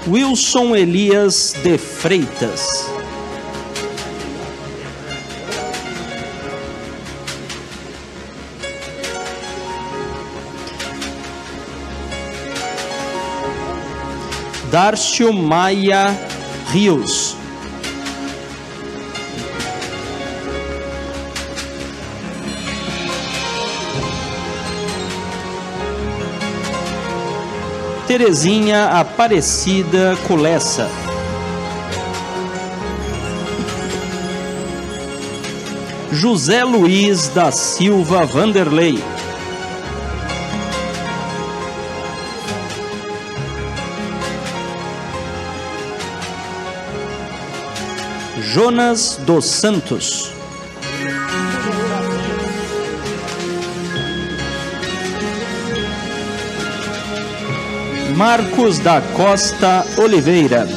Wilson 0.07 0.76
Elias 0.76 1.57
de 1.64 1.76
Freitas. 1.76 3.01
Dárcio 14.72 15.35
Maia 15.35 16.18
Rios. 16.70 17.37
Terezinha 28.06 28.98
Aparecida 28.98 30.16
Colessa. 30.26 30.88
José 36.11 36.64
Luiz 36.64 37.28
da 37.28 37.52
Silva 37.52 38.24
Vanderlei. 38.24 39.12
Jonas 48.52 49.18
dos 49.24 49.46
Santos. 49.46 50.30
Marcos 58.14 58.78
da 58.78 59.00
Costa 59.16 59.86
Oliveira. 59.96 60.68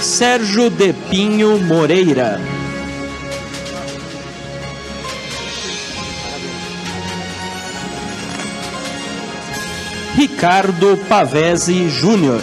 Sérgio 0.00 0.70
Depinho 0.70 1.58
Moreira. 1.58 2.49
Ricardo 10.40 10.96
Pavese 10.96 11.86
Júnior. 11.90 12.40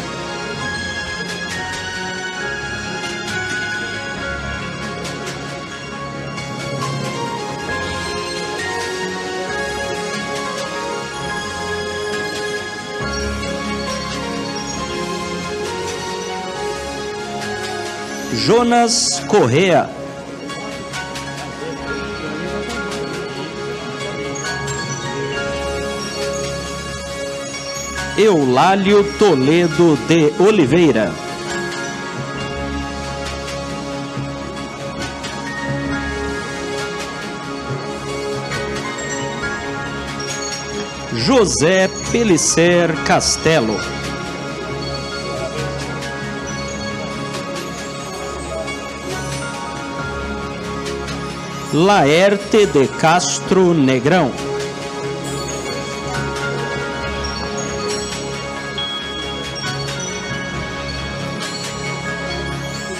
Jonas 18.31 19.23
Correa. 19.27 19.96
Eulálio 28.17 29.03
Toledo 29.19 29.95
de 30.07 30.33
Oliveira. 30.39 31.13
José 41.27 41.87
Pelicer 42.11 42.91
Castelo. 43.05 43.77
Laerte 51.71 52.65
de 52.65 52.87
Castro 52.87 53.75
Negrão. 53.75 54.46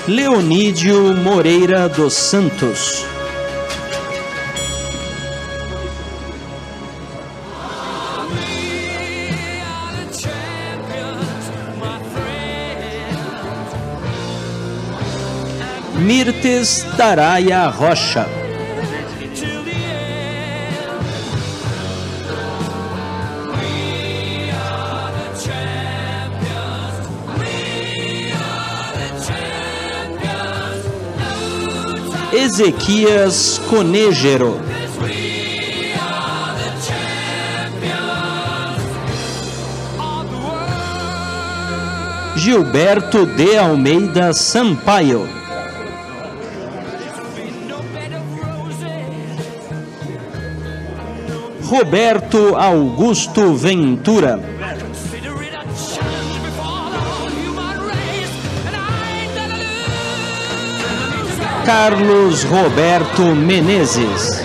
Leonídio 0.08 1.14
Moreira 1.18 1.90
dos 1.90 2.14
Santos. 2.14 3.06
Mirtes 16.00 16.86
Daraia 16.98 17.68
Rocha. 17.68 18.37
Ezequias 32.60 33.62
Conejero. 33.70 34.58
Gilberto 42.36 43.28
de 43.28 43.60
Almeida 43.60 44.34
Sampaio. 44.34 45.28
Roberto 51.70 52.58
Augusto 52.58 53.54
Ventura. 53.54 54.57
Carlos 61.68 62.46
Roberto 62.46 63.36
Menezes. 63.36 64.42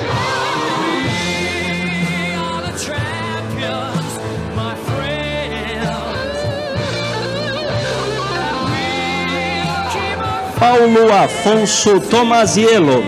Paulo 10.58 11.12
Afonso 11.14 12.00
Tomaziello. 12.00 13.04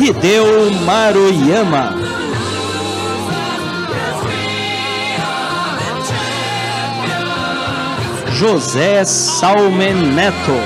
Hideo 0.00 0.70
Maruyama. 0.86 2.03
José 8.38 9.04
Salmen 9.04 10.16
Neto. 10.16 10.58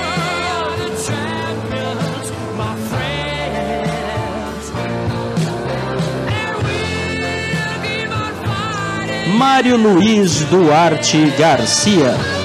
Mário 9.36 9.76
Luiz 9.76 10.40
Duarte 10.50 11.30
Garcia. 11.38 12.37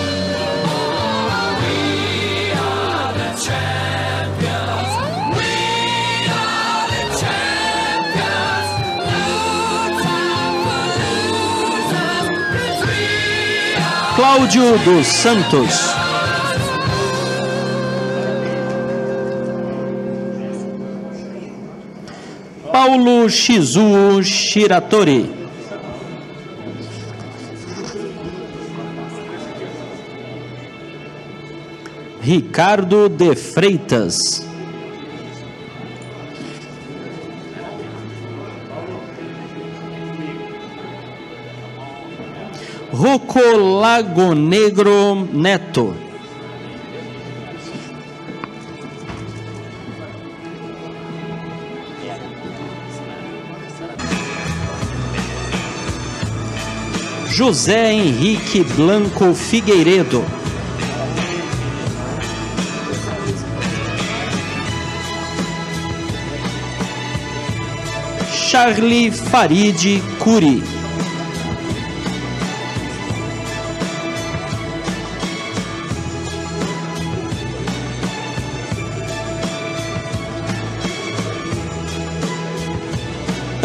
Cláudio 14.36 14.80
dos 14.80 15.06
Santos. 15.06 15.94
Paulo 22.72 23.30
Shizuo 23.30 24.24
Shiratori. 24.24 25.30
Ricardo 32.24 33.10
de 33.10 33.36
Freitas. 33.36 34.53
Rocco 43.34 43.80
Lago 43.80 44.36
Negro 44.36 45.28
Neto. 45.32 45.96
José 57.36 57.94
Henrique 57.94 58.64
Blanco 58.76 59.34
Figueiredo. 59.34 60.24
Charlie 68.30 69.10
Farid 69.10 70.04
Curi. 70.20 70.83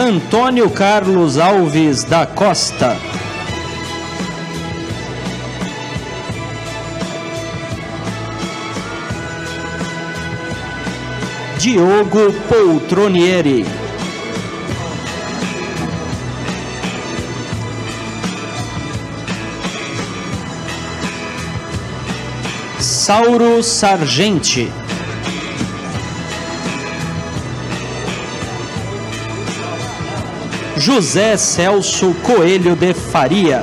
Antônio 0.08 0.70
Carlos 0.70 1.36
Alves 1.36 2.02
da 2.02 2.24
Costa. 2.24 2.96
Diogo 11.58 12.32
Poltronieri. 12.48 13.66
Sauro 22.80 23.62
Sargente. 23.62 24.72
José 30.88 31.36
Celso 31.36 32.14
Coelho 32.22 32.74
de 32.74 32.94
Faria. 32.94 33.62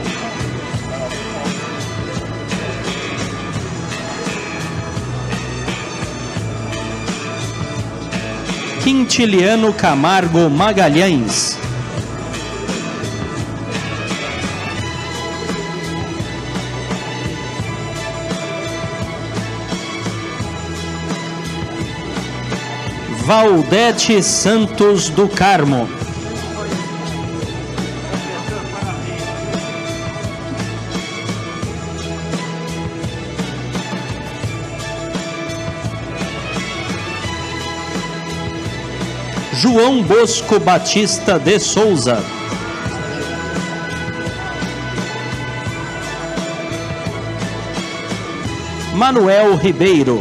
Quintiliano 8.84 9.74
Camargo 9.74 10.52
Magalhães. 10.52 11.58
Valdete 23.26 24.22
Santos 24.22 25.10
do 25.10 25.28
Carmo. 25.28 26.05
João 39.66 40.04
Bosco 40.04 40.60
Batista 40.60 41.40
de 41.40 41.60
Souza. 41.60 42.24
Manuel 48.94 49.56
Ribeiro. 49.56 50.20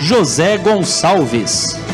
José 0.00 0.56
Gonçalves. 0.56 1.87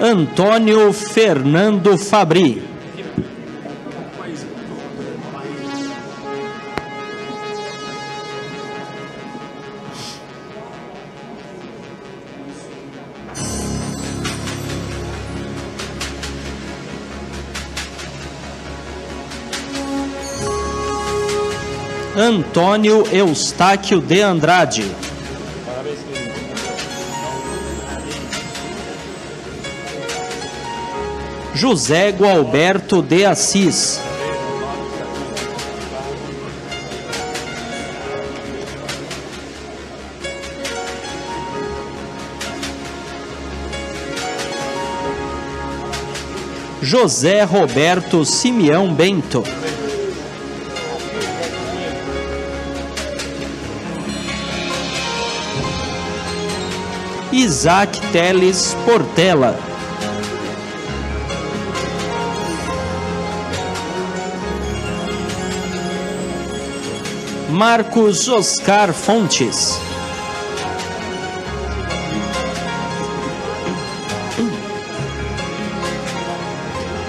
Antônio 0.00 0.92
Fernando 0.92 1.98
Fabri. 1.98 2.62
Antônio 22.16 23.04
Eustáquio 23.10 24.00
de 24.00 24.20
Andrade. 24.20 25.07
José 31.58 32.12
Gualberto 32.12 33.02
de 33.02 33.24
Assis. 33.24 34.00
José 46.80 47.42
Roberto 47.42 48.24
Simeão 48.24 48.94
Bento. 48.94 49.42
Isaac 57.32 58.00
Teles 58.12 58.76
Portela. 58.86 59.67
Marcos 67.58 68.28
Oscar 68.28 68.92
Fontes. 68.92 69.80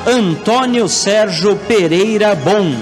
Antônio 0.07 0.89
Sérgio 0.89 1.55
Pereira 1.55 2.33
Bom. 2.33 2.73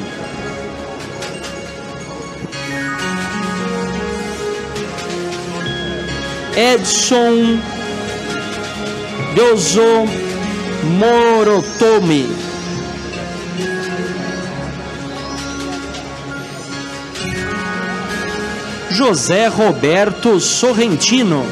Edson 6.56 7.60
Dozo 9.36 10.06
Morotomi. 10.98 12.57
José 18.98 19.46
Roberto 19.48 20.40
Sorrentino. 20.40 21.46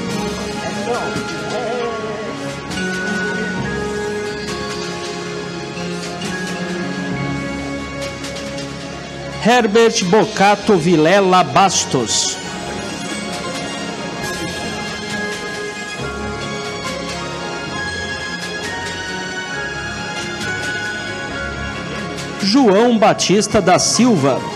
Herbert 9.46 10.04
Bocato 10.06 10.76
Vilela 10.76 11.44
Bastos. 11.44 12.36
João 22.42 22.98
Batista 22.98 23.62
da 23.62 23.78
Silva. 23.78 24.55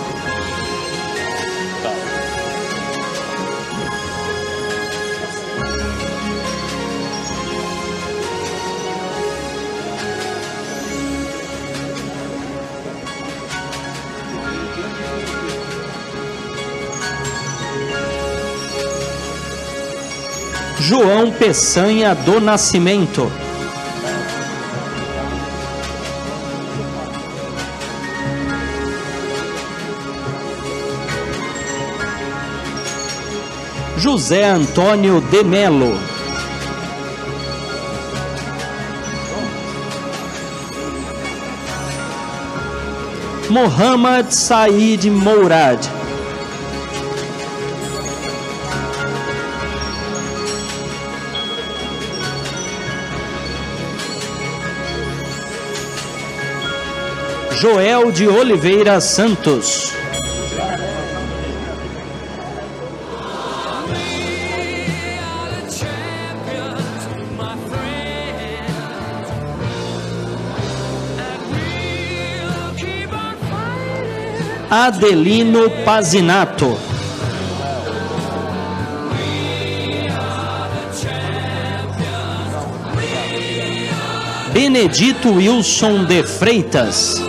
João 20.89 21.31
Peçanha 21.31 22.15
do 22.15 22.41
Nascimento. 22.41 23.31
José 33.97 34.49
Antônio 34.49 35.21
de 35.21 35.43
Melo. 35.43 35.95
Mohammad 43.51 44.31
Said 44.31 45.05
Mourad. 45.11 45.98
Joel 57.61 58.13
de 58.13 58.25
Oliveira 58.25 59.01
Santos. 59.01 59.91
Adelino 74.69 75.69
Pazinato. 75.83 76.79
Benedito 84.53 85.31
Wilson 85.31 86.05
de 86.05 86.23
Freitas. 86.23 87.28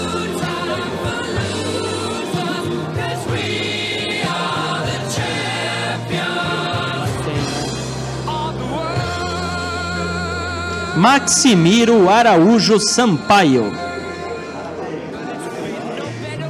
Maximiro 11.01 12.11
Araújo 12.11 12.79
Sampaio. 12.79 13.73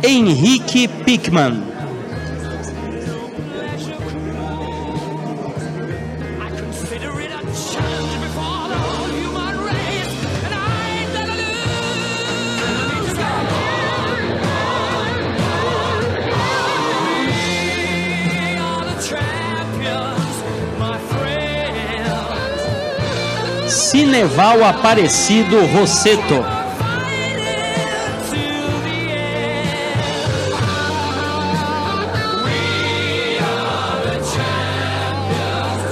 Henrique 0.03 0.89
Pickman. 0.89 1.63
Are 33.43 34.01
the 34.05 34.17
champions. 34.31 35.85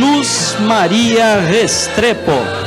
Luz 0.00 0.56
Maria 0.60 1.40
Restrepo. 1.50 2.57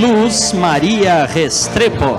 Luz 0.00 0.54
Maria 0.54 1.26
Restrepo. 1.26 2.18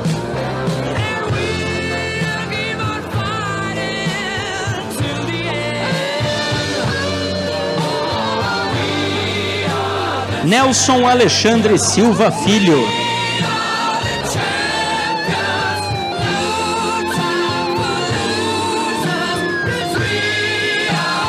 Nelson 10.44 11.08
Alexandre 11.08 11.80
Silva 11.80 12.30
Filho. 12.30 12.86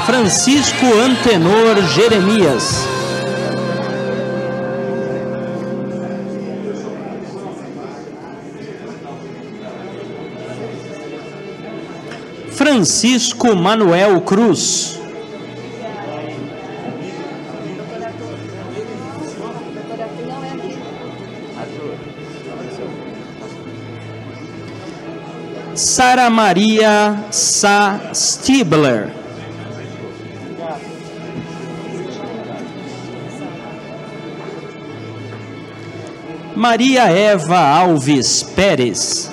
Francisco 0.05 0.85
Antenor 1.01 1.83
Jeremias. 1.95 2.92
Francisco 12.83 13.55
Manuel 13.55 14.21
Cruz. 14.23 14.99
Sara 25.77 26.29
Maria 26.29 27.29
Sa 27.31 28.13
Stibler. 28.13 29.13
Maria 36.57 37.13
Eva 37.13 37.79
Alves 37.79 38.43
Pérez. 38.43 39.32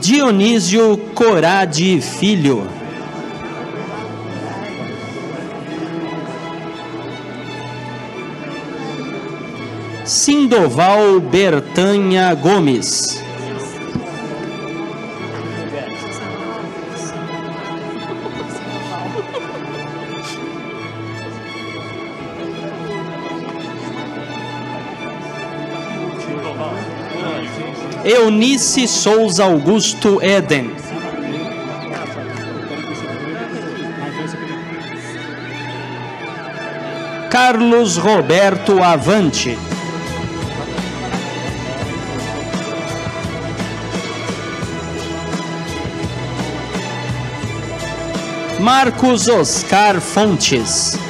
Dionísio 0.00 0.96
Corade 1.14 2.00
Filho. 2.00 2.66
Sindoval 10.04 11.18
Bertanha 11.18 12.32
Gomes. 12.34 13.25
Eunice 28.08 28.86
Souza 28.86 29.42
Augusto 29.42 30.22
Eden. 30.22 30.72
Carlos 37.28 37.96
Roberto 37.96 38.80
Avante. 38.80 39.58
Marcos 48.60 49.26
Oscar 49.26 50.00
Fontes. 50.00 51.05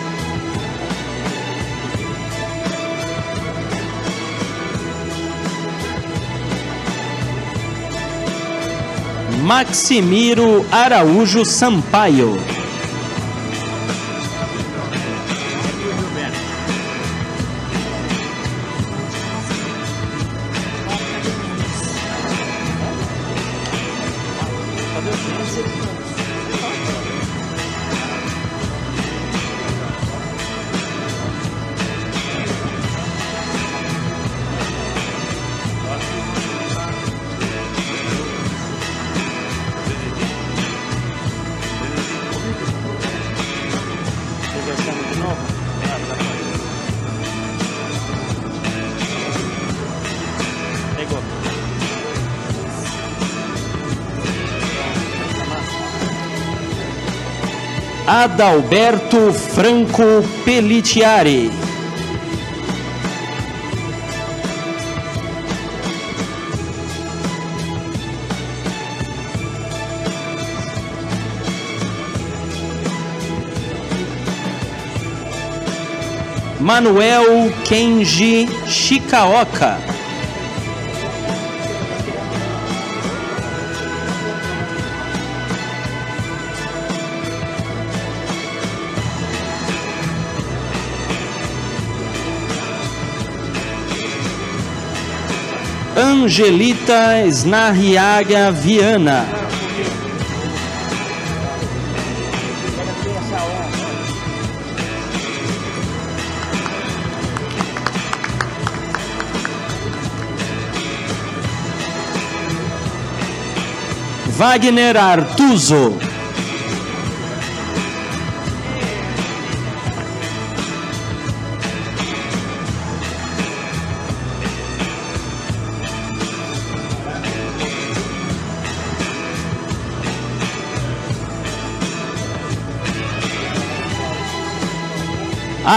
Maximiro 9.46 10.66
Araújo 10.72 11.44
Sampaio. 11.44 12.55
Adalberto 58.36 59.32
Franco 59.32 60.22
Pellitiari. 60.44 61.50
Manuel 76.60 77.50
Kenji 77.64 78.46
Shikaoka. 78.66 79.95
Angelita 95.96 97.24
Snarriaga 97.30 98.52
Viana. 98.52 99.24
Wagner 114.36 114.96
Artuso. 114.98 116.05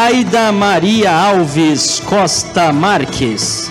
Aida 0.10 0.52
Maria 0.52 1.12
Alves 1.12 2.00
Costa 2.00 2.74
Marques. 2.74 3.70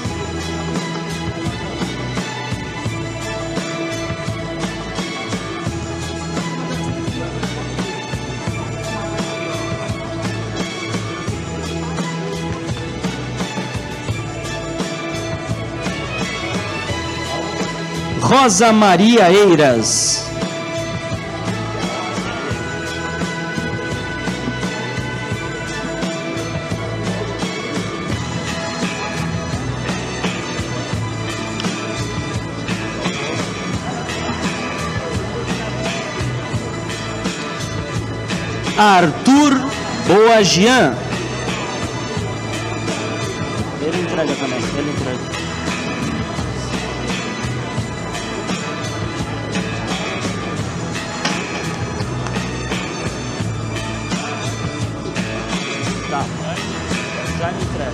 Rosa 18.20 18.72
Maria 18.72 19.28
Eiras. 19.28 20.27
Arthur 38.78 39.58
Boagian. 40.06 40.94
Ele 43.82 44.02
entrega 44.02 44.34
também, 44.36 44.58
ele 44.78 44.90
entrega. 44.92 45.18
Tá, 56.08 56.24
Jaime 57.40 57.62
entrega. 57.62 57.92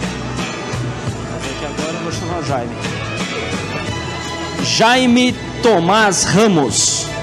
Mas 1.32 1.44
é 1.44 1.58
que 1.58 1.64
agora 1.64 1.94
eu 1.94 2.02
vou 2.02 2.12
chamar 2.12 2.40
o 2.40 2.44
Jaime. 2.44 2.76
Jaime 4.62 5.34
Tomás 5.62 6.24
Ramos. 6.24 7.13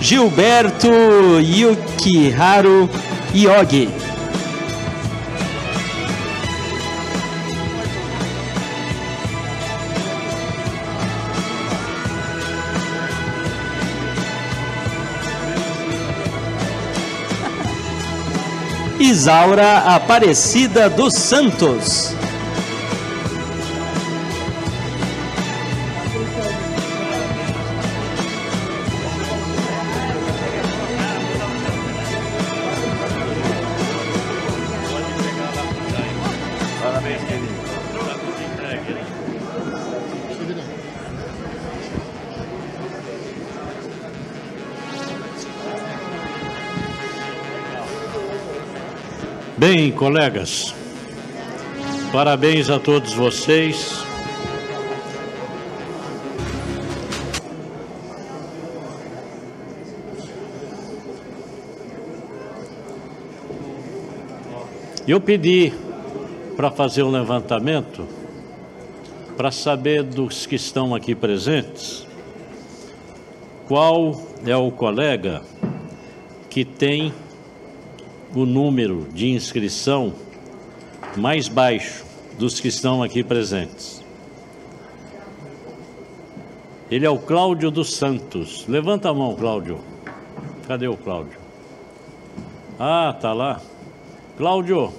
Gilberto 0.00 1.40
Yukiharu 1.40 2.88
Yogi. 3.32 3.88
Isaura 19.00 19.94
Aparecida 19.94 20.88
dos 20.88 21.14
Santos. 21.14 22.14
Bem, 49.76 49.90
colegas, 49.90 50.72
parabéns 52.12 52.70
a 52.70 52.78
todos 52.78 53.12
vocês. 53.12 54.04
Eu 65.08 65.20
pedi 65.20 65.72
para 66.54 66.70
fazer 66.70 67.02
um 67.02 67.10
levantamento 67.10 68.06
para 69.36 69.50
saber 69.50 70.04
dos 70.04 70.46
que 70.46 70.54
estão 70.54 70.94
aqui 70.94 71.16
presentes 71.16 72.06
qual 73.66 74.22
é 74.46 74.56
o 74.56 74.70
colega 74.70 75.42
que 76.48 76.64
tem 76.64 77.12
o 78.34 78.44
número 78.44 79.06
de 79.12 79.30
inscrição 79.30 80.12
mais 81.16 81.48
baixo 81.48 82.04
dos 82.38 82.58
que 82.58 82.68
estão 82.68 83.02
aqui 83.02 83.22
presentes. 83.22 84.02
Ele 86.90 87.06
é 87.06 87.10
o 87.10 87.18
Cláudio 87.18 87.70
dos 87.70 87.94
Santos. 87.94 88.66
Levanta 88.68 89.08
a 89.08 89.14
mão, 89.14 89.34
Cláudio. 89.34 89.78
Cadê 90.66 90.88
o 90.88 90.96
Cláudio? 90.96 91.38
Ah, 92.78 93.16
tá 93.18 93.32
lá. 93.32 93.60
Cláudio, 94.36 94.92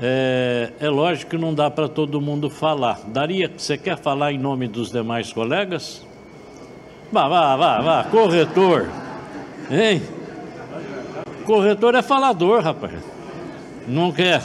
é, 0.00 0.72
é 0.80 0.88
lógico 0.88 1.32
que 1.32 1.38
não 1.38 1.54
dá 1.54 1.70
para 1.70 1.88
todo 1.88 2.20
mundo 2.20 2.48
falar. 2.48 3.00
Daria, 3.08 3.50
você 3.56 3.76
quer 3.76 3.98
falar 3.98 4.32
em 4.32 4.38
nome 4.38 4.66
dos 4.66 4.90
demais 4.90 5.32
colegas? 5.32 6.04
Vá, 7.12 7.28
vá, 7.28 7.56
vá, 7.56 7.80
vá, 7.80 8.04
corretor. 8.04 8.88
Hein? 9.70 10.02
Corretor 11.46 11.94
é 11.94 12.02
falador, 12.02 12.60
rapaz. 12.60 12.92
Não 13.86 14.10
quer. 14.10 14.42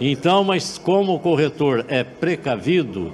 Então, 0.00 0.42
mas 0.42 0.76
como 0.76 1.14
o 1.14 1.20
corretor 1.20 1.86
é 1.88 2.02
precavido 2.02 3.12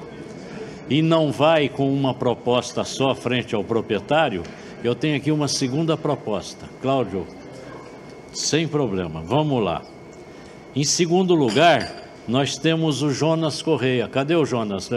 e 0.88 1.02
não 1.02 1.30
vai 1.30 1.68
com 1.68 1.92
uma 1.92 2.14
proposta 2.14 2.82
só 2.82 3.14
frente 3.14 3.54
ao 3.54 3.62
proprietário, 3.62 4.42
eu 4.82 4.94
tenho 4.94 5.18
aqui 5.18 5.30
uma 5.30 5.48
segunda 5.48 5.98
proposta. 5.98 6.66
Cláudio, 6.80 7.26
sem 8.32 8.66
problema, 8.66 9.20
vamos 9.22 9.62
lá. 9.62 9.82
Em 10.74 10.84
segundo 10.84 11.34
lugar, 11.34 11.92
nós 12.26 12.56
temos 12.56 13.02
o 13.02 13.10
Jonas 13.10 13.60
Correia. 13.60 14.08
Cadê 14.08 14.34
o 14.34 14.46
Jonas? 14.46 14.88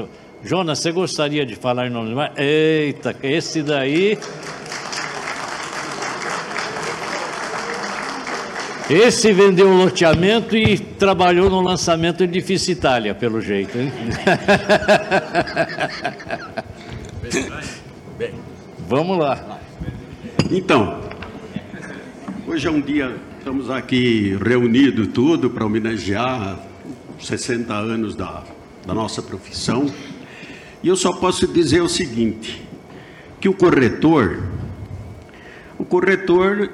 Jonas, 0.42 0.80
você 0.80 0.92
gostaria 0.94 1.46
de 1.46 1.56
falar 1.56 1.88
em 1.88 1.90
nome 1.90 2.16
de? 2.16 2.42
Eita, 2.42 3.16
esse 3.22 3.62
daí. 3.62 4.18
Esse 8.90 9.32
vendeu 9.32 9.70
o 9.70 9.78
loteamento 9.78 10.58
e 10.58 10.78
trabalhou 10.78 11.50
no 11.50 11.62
lançamento 11.62 12.18
do 12.18 12.26
Edifício 12.26 12.74
Itália, 12.74 13.16
pelo 13.16 13.40
jeito, 13.40 13.78
hein? 13.78 13.90
Vamos 18.88 19.18
lá. 19.18 19.60
Então, 20.52 21.00
hoje 22.46 22.68
é 22.68 22.72
um 22.72 22.82
dia, 22.82 23.16
estamos 23.38 23.70
aqui 23.70 24.38
reunidos 24.44 25.08
tudo 25.08 25.50
para 25.50 25.66
homenagear 25.66 26.60
os 27.18 27.26
60 27.26 27.74
anos 27.74 28.16
da, 28.16 28.44
da 28.86 28.94
nossa 28.94 29.22
profissão. 29.22 29.90
E 30.84 30.90
eu 30.90 30.98
só 30.98 31.14
posso 31.14 31.48
dizer 31.48 31.82
o 31.82 31.88
seguinte, 31.88 32.62
que 33.40 33.48
o 33.48 33.54
corretor, 33.54 34.44
o 35.80 35.86
corretor 35.86 36.70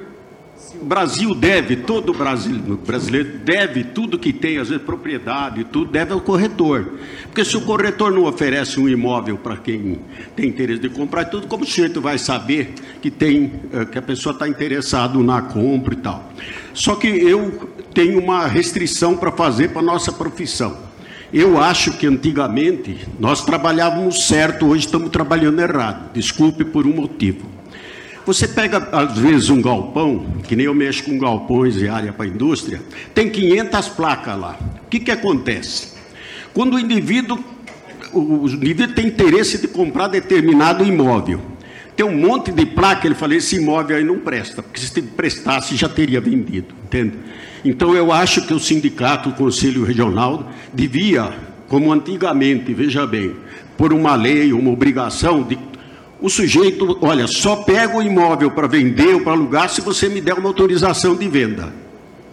Brasil 0.81 1.33
deve, 1.33 1.75
todo 1.77 2.13
brasileiro, 2.13 3.39
deve 3.43 3.83
tudo 3.83 4.19
que 4.19 4.31
tem, 4.31 4.57
às 4.57 4.69
vezes 4.69 4.83
propriedade, 4.83 5.63
tudo 5.63 5.91
deve 5.91 6.13
ao 6.13 6.21
corretor. 6.21 6.99
Porque 7.23 7.43
se 7.43 7.57
o 7.57 7.61
corretor 7.61 8.11
não 8.11 8.25
oferece 8.25 8.79
um 8.79 8.87
imóvel 8.87 9.37
para 9.37 9.57
quem 9.57 9.99
tem 10.35 10.47
interesse 10.47 10.81
de 10.81 10.89
comprar, 10.89 11.25
tudo 11.25 11.47
como 11.47 11.63
o 11.63 11.67
sujeito 11.67 11.99
vai 11.99 12.17
saber 12.17 12.73
que 13.01 13.09
tem, 13.09 13.51
eh, 13.73 13.85
que 13.85 13.97
a 13.97 14.01
pessoa 14.01 14.33
está 14.33 14.47
interessado 14.47 15.23
na 15.23 15.41
compra 15.41 15.93
e 15.93 15.97
tal. 15.97 16.31
Só 16.73 16.95
que 16.95 17.07
eu 17.07 17.69
tenho 17.93 18.19
uma 18.19 18.47
restrição 18.47 19.17
para 19.17 19.31
fazer 19.31 19.69
para 19.69 19.81
a 19.81 19.85
nossa 19.85 20.11
profissão. 20.11 20.89
Eu 21.31 21.61
acho 21.61 21.93
que 21.93 22.07
antigamente 22.07 23.07
nós 23.19 23.45
trabalhávamos 23.45 24.27
certo, 24.27 24.67
hoje 24.67 24.85
estamos 24.85 25.09
trabalhando 25.09 25.59
errado. 25.59 26.11
Desculpe 26.13 26.65
por 26.65 26.87
um 26.87 26.93
motivo. 26.93 27.58
Você 28.29 28.47
pega, 28.47 28.89
às 28.91 29.17
vezes, 29.17 29.49
um 29.49 29.59
galpão, 29.59 30.23
que 30.47 30.55
nem 30.55 30.67
eu 30.67 30.75
mexo 30.75 31.03
com 31.03 31.17
galpões 31.17 31.77
e 31.77 31.87
área 31.87 32.13
para 32.13 32.27
indústria, 32.27 32.79
tem 33.11 33.27
500 33.27 33.89
placas 33.89 34.39
lá. 34.39 34.55
O 34.85 34.87
que, 34.87 34.99
que 34.99 35.09
acontece? 35.09 35.95
Quando 36.53 36.75
o 36.75 36.79
indivíduo, 36.79 37.43
o 38.13 38.47
indivíduo 38.47 38.93
tem 38.93 39.07
interesse 39.07 39.57
de 39.57 39.67
comprar 39.67 40.09
determinado 40.09 40.85
imóvel, 40.85 41.41
tem 41.95 42.05
um 42.05 42.15
monte 42.15 42.51
de 42.51 42.67
placa, 42.67 43.07
ele 43.07 43.15
fala, 43.15 43.33
esse 43.33 43.55
imóvel 43.55 43.97
aí 43.97 44.03
não 44.03 44.19
presta, 44.19 44.61
porque 44.61 44.79
se 44.79 45.01
prestasse 45.01 45.75
já 45.75 45.89
teria 45.89 46.21
vendido, 46.21 46.75
entende? 46.83 47.17
Então 47.65 47.95
eu 47.95 48.11
acho 48.11 48.45
que 48.45 48.53
o 48.53 48.59
sindicato, 48.59 49.29
o 49.29 49.33
Conselho 49.33 49.83
Regional, 49.83 50.51
devia, 50.71 51.33
como 51.67 51.91
antigamente, 51.91 52.75
veja 52.75 53.07
bem, 53.07 53.35
por 53.75 53.91
uma 53.91 54.13
lei, 54.15 54.53
uma 54.53 54.69
obrigação 54.69 55.41
de 55.41 55.55
o 56.21 56.29
sujeito, 56.29 56.97
olha, 57.01 57.27
só 57.27 57.57
pega 57.57 57.97
o 57.97 58.01
imóvel 58.01 58.51
para 58.51 58.67
vender 58.67 59.13
ou 59.13 59.21
para 59.21 59.31
alugar 59.31 59.69
se 59.69 59.81
você 59.81 60.09
me 60.09 60.19
der 60.19 60.33
uma 60.33 60.49
autorização 60.49 61.15
de 61.15 61.27
venda. 61.27 61.73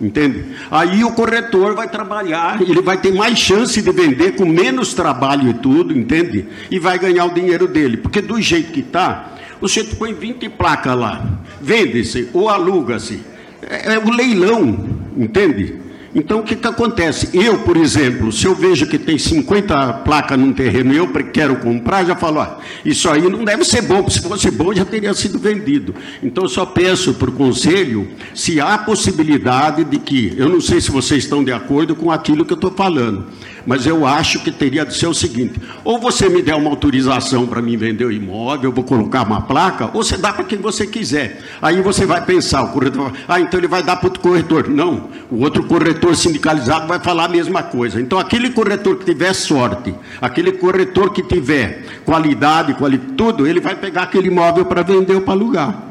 Entende? 0.01 0.45
Aí 0.71 1.03
o 1.05 1.13
corretor 1.13 1.75
vai 1.75 1.89
trabalhar, 1.89 2.61
ele 2.61 2.83
vai 2.83 2.99
ter 2.99 3.15
mais 3.15 3.39
chance 3.39 3.81
de 3.81 3.91
vender 3.93 4.33
com 4.35 4.45
menos 4.45 4.93
trabalho 4.93 5.49
e 5.49 5.55
tudo, 5.55 5.97
entende? 5.97 6.47
E 6.71 6.79
vai 6.79 6.99
ganhar 6.99 7.25
o 7.25 7.33
dinheiro 7.33 7.67
dele. 7.67 7.97
Porque 7.97 8.21
do 8.21 8.39
jeito 8.41 8.73
que 8.73 8.81
está, 8.81 9.33
o 9.61 9.67
sujeito 9.67 9.97
põe 9.97 10.13
20 10.13 10.51
placas 10.51 10.99
lá, 10.99 11.25
vende-se 11.63 12.29
ou 12.35 12.51
aluga-se. 12.51 13.23
É, 13.63 13.95
é 13.95 13.99
o 13.99 14.11
leilão, 14.11 14.87
entende? 15.17 15.86
Então, 16.19 16.41
o 16.41 16.43
que, 16.43 16.57
que 16.57 16.67
acontece? 16.67 17.29
Eu, 17.35 17.59
por 17.59 17.77
exemplo, 17.77 18.33
se 18.33 18.47
eu 18.47 18.55
vejo 18.55 18.87
que 18.87 18.99
tem 18.99 19.19
50 19.19 19.93
placas 20.03 20.39
num 20.39 20.51
terreno 20.51 20.95
e 20.95 20.97
eu 20.97 21.07
quero 21.31 21.57
comprar, 21.57 22.07
já 22.07 22.17
falo, 22.17 22.41
ó, 22.41 22.57
isso 22.83 23.11
aí 23.11 23.29
não 23.29 23.45
deve 23.45 23.67
ser 23.67 23.83
bom, 23.83 23.97
porque 23.97 24.13
se 24.13 24.23
fosse 24.23 24.51
bom 24.51 24.73
já 24.73 24.87
teria 24.87 25.13
sido 25.13 25.39
vendido. 25.39 25.95
Então, 26.23 26.45
eu 26.45 26.49
só 26.49 26.65
peço 26.65 27.13
para 27.13 27.29
o 27.29 27.33
conselho 27.33 28.09
se 28.35 28.59
há 28.63 28.79
possibilidade 28.79 29.85
de 29.85 29.99
que, 29.99 30.33
eu 30.39 30.49
não 30.49 30.59
sei 30.59 30.81
se 30.81 30.91
vocês 30.91 31.25
estão 31.25 31.45
de 31.45 31.53
acordo 31.53 31.95
com 31.95 32.11
aquilo 32.11 32.47
que 32.47 32.53
eu 32.55 32.57
estou 32.57 32.71
falando, 32.71 33.27
mas 33.67 33.85
eu 33.85 34.07
acho 34.07 34.39
que 34.41 34.53
teria 34.53 34.87
de 34.87 34.95
ser 34.95 35.09
o 35.09 35.15
seguinte: 35.15 35.61
ou 35.85 35.99
você 35.99 36.29
me 36.29 36.41
der 36.41 36.55
uma 36.55 36.71
autorização 36.71 37.47
para 37.47 37.61
mim 37.61 37.77
vender 37.77 38.05
o 38.05 38.13
imóvel, 38.13 38.71
eu 38.71 38.73
vou 38.73 38.85
colocar 38.85 39.25
uma 39.27 39.43
placa, 39.43 39.91
ou 39.93 40.05
você 40.05 40.17
dá 40.17 40.33
para 40.33 40.45
quem 40.45 40.59
você 40.59 40.87
quiser. 40.87 41.41
Aí 41.61 41.83
você 41.83 42.07
vai 42.07 42.25
pensar, 42.25 42.63
o 42.63 42.69
corretor, 42.69 43.13
ah, 43.27 43.41
então 43.41 43.59
ele 43.59 43.67
vai 43.67 43.83
dar 43.83 43.97
para 43.97 44.07
outro 44.07 44.21
corretor. 44.23 44.69
Não, 44.69 45.09
o 45.31 45.43
outro 45.43 45.65
corretor 45.65 46.15
sindicalizado 46.15 46.87
vai 46.87 47.01
falar 47.01 47.25
a 47.25 47.29
mesma 47.29 47.63
coisa. 47.63 48.01
Então, 48.01 48.19
aquele 48.19 48.51
corretor 48.51 48.97
que 48.97 49.05
tiver 49.05 49.33
sorte, 49.35 49.95
aquele 50.21 50.53
corretor 50.53 51.13
que 51.13 51.23
tiver 51.23 51.85
qualidade, 52.05 52.75
quali, 52.75 52.99
tudo, 52.99 53.47
ele 53.47 53.61
vai 53.61 53.75
pegar 53.75 54.05
aquele 54.05 54.29
imóvel 54.29 54.65
para 54.65 54.83
vender 54.83 55.15
ou 55.15 55.21
para 55.23 55.35
alugar. 55.35 55.83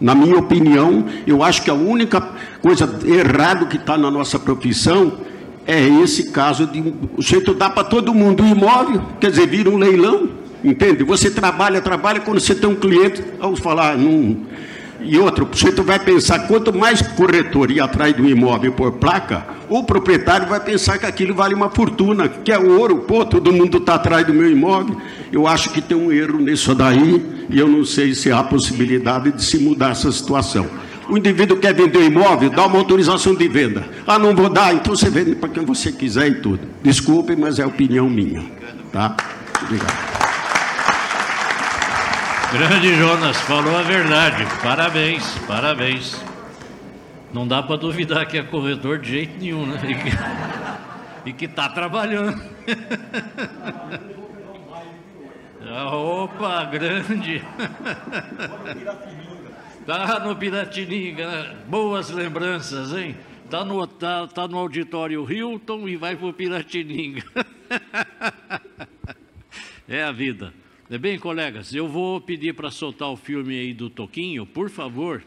Na 0.00 0.14
minha 0.14 0.36
opinião, 0.36 1.04
eu 1.26 1.42
acho 1.44 1.62
que 1.62 1.70
a 1.70 1.74
única 1.74 2.20
coisa 2.60 2.92
errada 3.06 3.66
que 3.66 3.76
está 3.76 3.96
na 3.96 4.10
nossa 4.10 4.36
profissão 4.36 5.12
é 5.66 5.86
esse 6.02 6.30
caso 6.30 6.66
de 6.66 6.80
o 7.16 7.22
sujeito 7.22 7.54
dá 7.54 7.70
para 7.70 7.84
todo 7.84 8.12
mundo 8.12 8.42
um 8.42 8.50
imóvel, 8.50 9.02
quer 9.20 9.30
dizer, 9.30 9.46
vira 9.46 9.70
um 9.70 9.76
leilão, 9.76 10.28
entende? 10.64 11.04
Você 11.04 11.30
trabalha, 11.30 11.80
trabalha, 11.80 12.20
quando 12.20 12.40
você 12.40 12.54
tem 12.54 12.68
um 12.68 12.74
cliente, 12.74 13.22
vamos 13.38 13.60
falar, 13.60 13.96
num, 13.96 14.44
e 15.04 15.18
outro, 15.18 15.48
o 15.50 15.56
sujeito 15.56 15.82
vai 15.82 15.98
pensar, 15.98 16.46
quanto 16.46 16.72
mais 16.72 17.02
corretor 17.02 17.70
ir 17.70 17.80
atrás 17.80 18.14
um 18.18 18.28
imóvel 18.28 18.72
por 18.72 18.92
placa, 18.92 19.44
o 19.68 19.82
proprietário 19.82 20.46
vai 20.46 20.60
pensar 20.60 20.98
que 20.98 21.06
aquilo 21.06 21.34
vale 21.34 21.54
uma 21.54 21.70
fortuna, 21.70 22.28
que 22.28 22.52
é 22.52 22.58
ouro, 22.58 22.98
pô, 22.98 23.24
todo 23.24 23.52
mundo 23.52 23.78
está 23.78 23.94
atrás 23.94 24.26
do 24.26 24.34
meu 24.34 24.50
imóvel. 24.50 24.96
Eu 25.32 25.46
acho 25.46 25.70
que 25.70 25.80
tem 25.80 25.96
um 25.96 26.12
erro 26.12 26.38
nisso 26.38 26.74
daí, 26.74 27.24
e 27.48 27.58
eu 27.58 27.68
não 27.68 27.84
sei 27.84 28.14
se 28.14 28.30
há 28.30 28.42
possibilidade 28.42 29.32
de 29.32 29.42
se 29.42 29.58
mudar 29.58 29.92
essa 29.92 30.12
situação. 30.12 30.66
O 31.08 31.18
indivíduo 31.18 31.58
quer 31.58 31.74
vender 31.74 31.98
o 31.98 32.04
imóvel, 32.04 32.50
dá 32.50 32.66
uma 32.66 32.78
autorização 32.78 33.34
de 33.34 33.48
venda. 33.48 33.84
Ah, 34.06 34.18
não 34.18 34.34
vou 34.34 34.48
dar, 34.48 34.74
então 34.74 34.94
você 34.94 35.10
vende 35.10 35.34
para 35.34 35.48
quem 35.48 35.64
você 35.64 35.90
quiser 35.90 36.28
e 36.28 36.34
tudo. 36.36 36.60
Desculpe, 36.82 37.34
mas 37.36 37.58
é 37.58 37.66
opinião 37.66 38.08
minha. 38.08 38.42
Tá? 38.92 39.16
Obrigado. 39.62 40.12
Grande 42.52 42.94
Jonas, 42.94 43.36
falou 43.40 43.76
a 43.76 43.82
verdade. 43.82 44.46
Parabéns, 44.62 45.24
parabéns. 45.46 46.22
Não 47.32 47.48
dá 47.48 47.62
para 47.62 47.76
duvidar 47.76 48.26
que 48.26 48.36
é 48.36 48.42
corretor 48.42 48.98
de 48.98 49.10
jeito 49.10 49.40
nenhum, 49.40 49.66
né? 49.66 49.80
E 49.84 49.94
que, 49.94 50.18
e 51.30 51.32
que 51.32 51.48
tá 51.48 51.68
trabalhando. 51.68 52.40
Ah, 55.74 55.96
Opa, 55.96 56.64
grande. 56.66 57.42
Tá 59.86 60.20
no 60.20 60.36
Piratininga, 60.36 61.26
né? 61.26 61.56
boas 61.66 62.08
lembranças, 62.10 62.92
hein? 62.92 63.16
Tá 63.50 63.64
no, 63.64 63.84
tá, 63.86 64.26
tá 64.28 64.46
no 64.46 64.56
auditório 64.56 65.30
Hilton 65.30 65.88
e 65.88 65.96
vai 65.96 66.16
pro 66.16 66.32
Piratininga. 66.32 67.24
É 69.88 70.04
a 70.04 70.12
vida. 70.12 70.54
É 70.88 70.96
bem, 70.96 71.18
colegas, 71.18 71.74
eu 71.74 71.86
vou 71.86 72.18
pedir 72.18 72.54
para 72.54 72.70
soltar 72.70 73.08
o 73.08 73.16
filme 73.16 73.58
aí 73.58 73.74
do 73.74 73.90
Toquinho, 73.90 74.46
por 74.46 74.70
favor. 74.70 75.22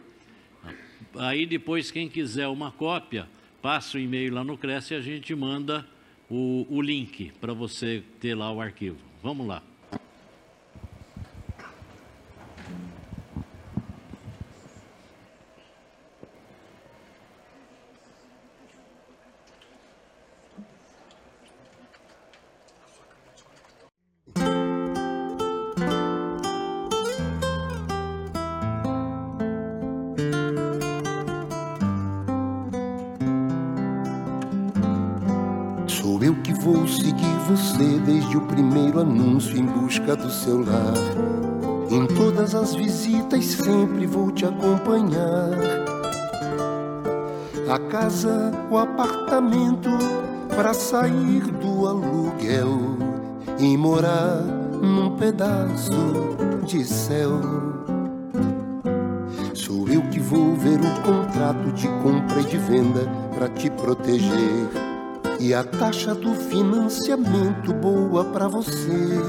Aí 1.18 1.46
depois, 1.46 1.92
quem 1.92 2.10
quiser 2.10 2.48
uma 2.48 2.72
cópia, 2.72 3.28
passa 3.62 3.98
o 3.98 4.00
e-mail 4.00 4.34
lá 4.34 4.44
no 4.44 4.58
Cresce 4.58 4.94
e 4.94 4.98
a 4.98 5.02
gente 5.02 5.36
manda 5.36 5.86
o, 6.30 6.66
o 6.70 6.82
link 6.82 7.32
para 7.40 7.54
você 7.54 8.02
ter 8.20 8.34
lá 8.34 8.52
o 8.52 8.60
arquivo. 8.60 8.98
Vamos 9.22 9.46
lá. 9.46 9.62
Vou 36.66 36.88
seguir 36.88 37.38
você 37.48 38.00
desde 38.04 38.36
o 38.36 38.42
primeiro 38.42 39.00
anúncio 39.00 39.56
em 39.56 39.64
busca 39.64 40.16
do 40.16 40.32
seu 40.32 40.66
lar. 40.66 40.96
Em 41.92 42.08
todas 42.08 42.56
as 42.56 42.74
visitas 42.74 43.46
sempre 43.46 44.08
vou 44.08 44.32
te 44.32 44.46
acompanhar. 44.46 45.52
A 47.70 47.78
casa, 47.78 48.52
o 48.72 48.80
apartamento, 48.80 49.92
para 50.56 50.74
sair 50.74 51.42
do 51.42 51.88
aluguel 51.88 52.98
e 53.60 53.78
morar 53.78 54.42
num 54.82 55.16
pedaço 55.18 55.92
de 56.66 56.84
céu. 56.84 57.42
Sou 59.54 59.88
eu 59.88 60.02
que 60.10 60.20
vou 60.20 60.56
ver 60.56 60.80
o 60.80 61.02
contrato 61.04 61.72
de 61.74 61.88
compra 62.02 62.42
e 62.42 62.46
de 62.46 62.58
venda 62.58 63.08
para 63.36 63.50
te 63.50 63.70
proteger. 63.70 64.85
E 65.40 65.54
a 65.54 65.64
taxa 65.64 66.16
do 66.16 66.34
financiamento 66.34 67.74
boa 67.74 68.24
pra 68.26 68.48
você. 68.48 69.20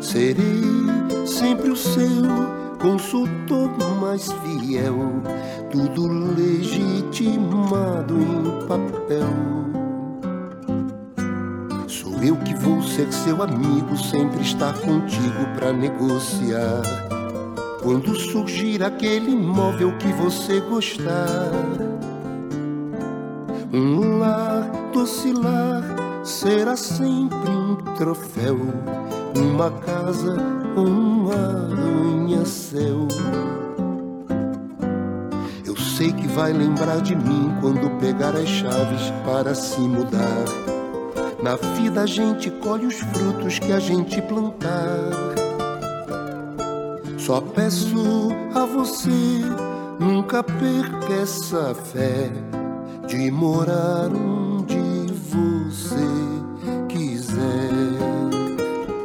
Serei 0.00 0.62
sempre 1.26 1.70
o 1.70 1.76
seu 1.76 2.22
consultor 2.80 3.70
mais 4.00 4.30
fiel, 4.32 5.20
tudo 5.70 6.06
legitimado 6.34 8.14
em 8.16 8.66
papel. 8.66 9.28
Sou 11.88 12.22
eu 12.22 12.36
que 12.36 12.54
vou 12.54 12.82
ser 12.82 13.12
seu 13.12 13.42
amigo, 13.42 13.96
sempre 13.96 14.40
estar 14.42 14.72
contigo 14.74 15.46
pra 15.56 15.72
negociar. 15.72 16.82
Quando 17.82 18.14
surgir 18.14 18.82
aquele 18.82 19.32
imóvel 19.32 19.96
que 19.98 20.12
você 20.12 20.60
gostar. 20.60 21.95
Um 23.72 24.18
lar, 24.18 24.70
doce 24.92 25.32
lar, 25.32 25.82
será 26.24 26.76
sempre 26.76 27.50
um 27.50 27.76
troféu. 27.96 28.58
Uma 29.36 29.70
casa, 29.70 30.36
um 30.76 31.28
arranha-céu. 31.30 33.08
sei 35.96 36.12
que 36.12 36.28
vai 36.28 36.52
lembrar 36.52 37.00
de 37.00 37.16
mim 37.16 37.50
quando 37.58 37.88
pegar 37.98 38.36
as 38.36 38.46
chaves 38.46 39.10
para 39.24 39.54
se 39.54 39.80
mudar. 39.80 40.44
Na 41.42 41.56
vida 41.74 42.02
a 42.02 42.06
gente 42.06 42.50
colhe 42.50 42.84
os 42.86 42.96
frutos 42.96 43.58
que 43.58 43.72
a 43.72 43.78
gente 43.78 44.20
plantar. 44.20 45.10
Só 47.16 47.40
peço 47.40 48.28
a 48.54 48.66
você, 48.66 49.40
nunca 49.98 50.42
perca 50.42 51.14
essa 51.14 51.74
fé 51.74 52.30
de 53.16 53.30
morar 53.30 54.10
onde 54.14 55.10
você 55.30 55.96
quiser. 56.86 57.96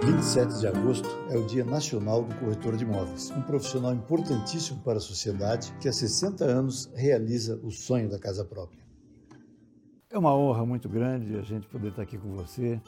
27 0.05 0.59
de 0.59 0.67
agosto 0.67 1.07
é 1.29 1.37
o 1.37 1.47
Dia 1.47 1.63
Nacional 1.63 2.23
do 2.23 2.35
Corretor 2.35 2.75
de 2.75 2.83
Imóveis, 2.83 3.31
um 3.31 3.41
profissional 3.41 3.93
importantíssimo 3.93 4.81
para 4.81 4.97
a 4.97 4.99
sociedade 4.99 5.73
que 5.79 5.87
há 5.87 5.93
60 5.93 6.43
anos 6.43 6.91
realiza 6.93 7.57
o 7.63 7.71
sonho 7.71 8.09
da 8.09 8.19
casa 8.19 8.43
própria. 8.43 8.81
É 10.09 10.17
uma 10.17 10.35
honra 10.35 10.65
muito 10.65 10.89
grande 10.89 11.37
a 11.37 11.43
gente 11.43 11.65
poder 11.69 11.87
estar 11.87 12.01
aqui 12.01 12.17
com 12.17 12.35
você 12.35 12.81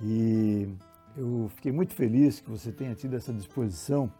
e 0.00 0.68
eu 1.16 1.50
fiquei 1.56 1.72
muito 1.72 1.92
feliz 1.92 2.38
que 2.38 2.48
você 2.48 2.70
tenha 2.70 2.94
tido 2.94 3.16
essa 3.16 3.32
disposição 3.32 4.12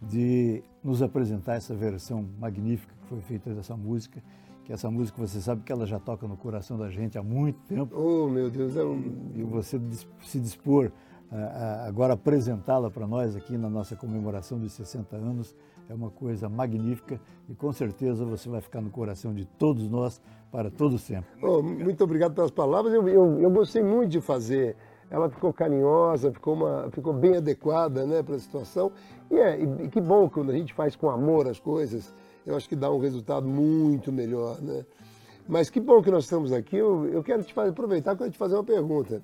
de 0.00 0.64
nos 0.82 1.02
apresentar 1.02 1.56
essa 1.56 1.74
versão 1.74 2.26
magnífica 2.38 2.94
que 3.02 3.08
foi 3.08 3.20
feita 3.20 3.54
dessa 3.54 3.76
música 3.76 4.22
que 4.64 4.72
essa 4.72 4.90
música 4.90 5.20
você 5.20 5.40
sabe 5.40 5.62
que 5.62 5.72
ela 5.72 5.86
já 5.86 5.98
toca 5.98 6.26
no 6.26 6.36
coração 6.36 6.78
da 6.78 6.88
gente 6.88 7.18
há 7.18 7.22
muito 7.22 7.58
tempo. 7.62 7.96
Oh, 7.96 8.28
meu 8.28 8.50
Deus, 8.50 8.76
é 8.76 8.84
um... 8.84 9.30
E 9.34 9.42
você 9.42 9.80
se 10.22 10.38
dispor 10.38 10.92
a, 11.32 11.86
agora 11.86 12.12
apresentá-la 12.12 12.90
para 12.90 13.06
nós 13.06 13.34
aqui 13.34 13.56
na 13.56 13.70
nossa 13.70 13.96
comemoração 13.96 14.58
dos 14.58 14.72
60 14.72 15.16
anos 15.16 15.56
é 15.88 15.94
uma 15.94 16.10
coisa 16.10 16.48
magnífica 16.48 17.20
e 17.48 17.54
com 17.54 17.72
certeza 17.72 18.24
você 18.24 18.48
vai 18.48 18.60
ficar 18.60 18.80
no 18.80 18.90
coração 18.90 19.34
de 19.34 19.44
todos 19.44 19.88
nós 19.88 20.20
para 20.50 20.70
todo 20.70 20.98
sempre. 20.98 21.30
Oh, 21.42 21.62
muito 21.62 22.04
obrigado 22.04 22.34
pelas 22.34 22.50
palavras. 22.50 22.92
Eu, 22.92 23.08
eu, 23.08 23.40
eu, 23.40 23.50
gostei 23.50 23.82
muito 23.82 24.10
de 24.10 24.20
fazer. 24.20 24.76
Ela 25.10 25.28
ficou 25.28 25.52
carinhosa, 25.52 26.32
ficou, 26.32 26.54
uma, 26.54 26.88
ficou 26.90 27.12
bem 27.12 27.36
adequada 27.36 28.06
né, 28.06 28.22
para 28.22 28.36
a 28.36 28.38
situação. 28.38 28.92
E, 29.30 29.36
é, 29.36 29.60
e 29.60 29.88
que 29.88 30.00
bom 30.00 30.28
quando 30.28 30.50
a 30.50 30.54
gente 30.54 30.72
faz 30.72 30.94
com 30.94 31.10
amor 31.10 31.48
as 31.48 31.58
coisas 31.58 32.14
eu 32.46 32.56
acho 32.56 32.68
que 32.68 32.76
dá 32.76 32.90
um 32.90 32.98
resultado 32.98 33.46
muito 33.46 34.10
melhor, 34.12 34.60
né? 34.60 34.84
Mas 35.48 35.68
que 35.68 35.80
bom 35.80 36.02
que 36.02 36.10
nós 36.10 36.24
estamos 36.24 36.52
aqui. 36.52 36.76
Eu, 36.76 37.06
eu 37.08 37.22
quero 37.22 37.42
te 37.42 37.52
fazer, 37.52 37.70
aproveitar 37.70 38.16
para 38.16 38.30
te 38.30 38.38
fazer 38.38 38.54
uma 38.54 38.64
pergunta. 38.64 39.22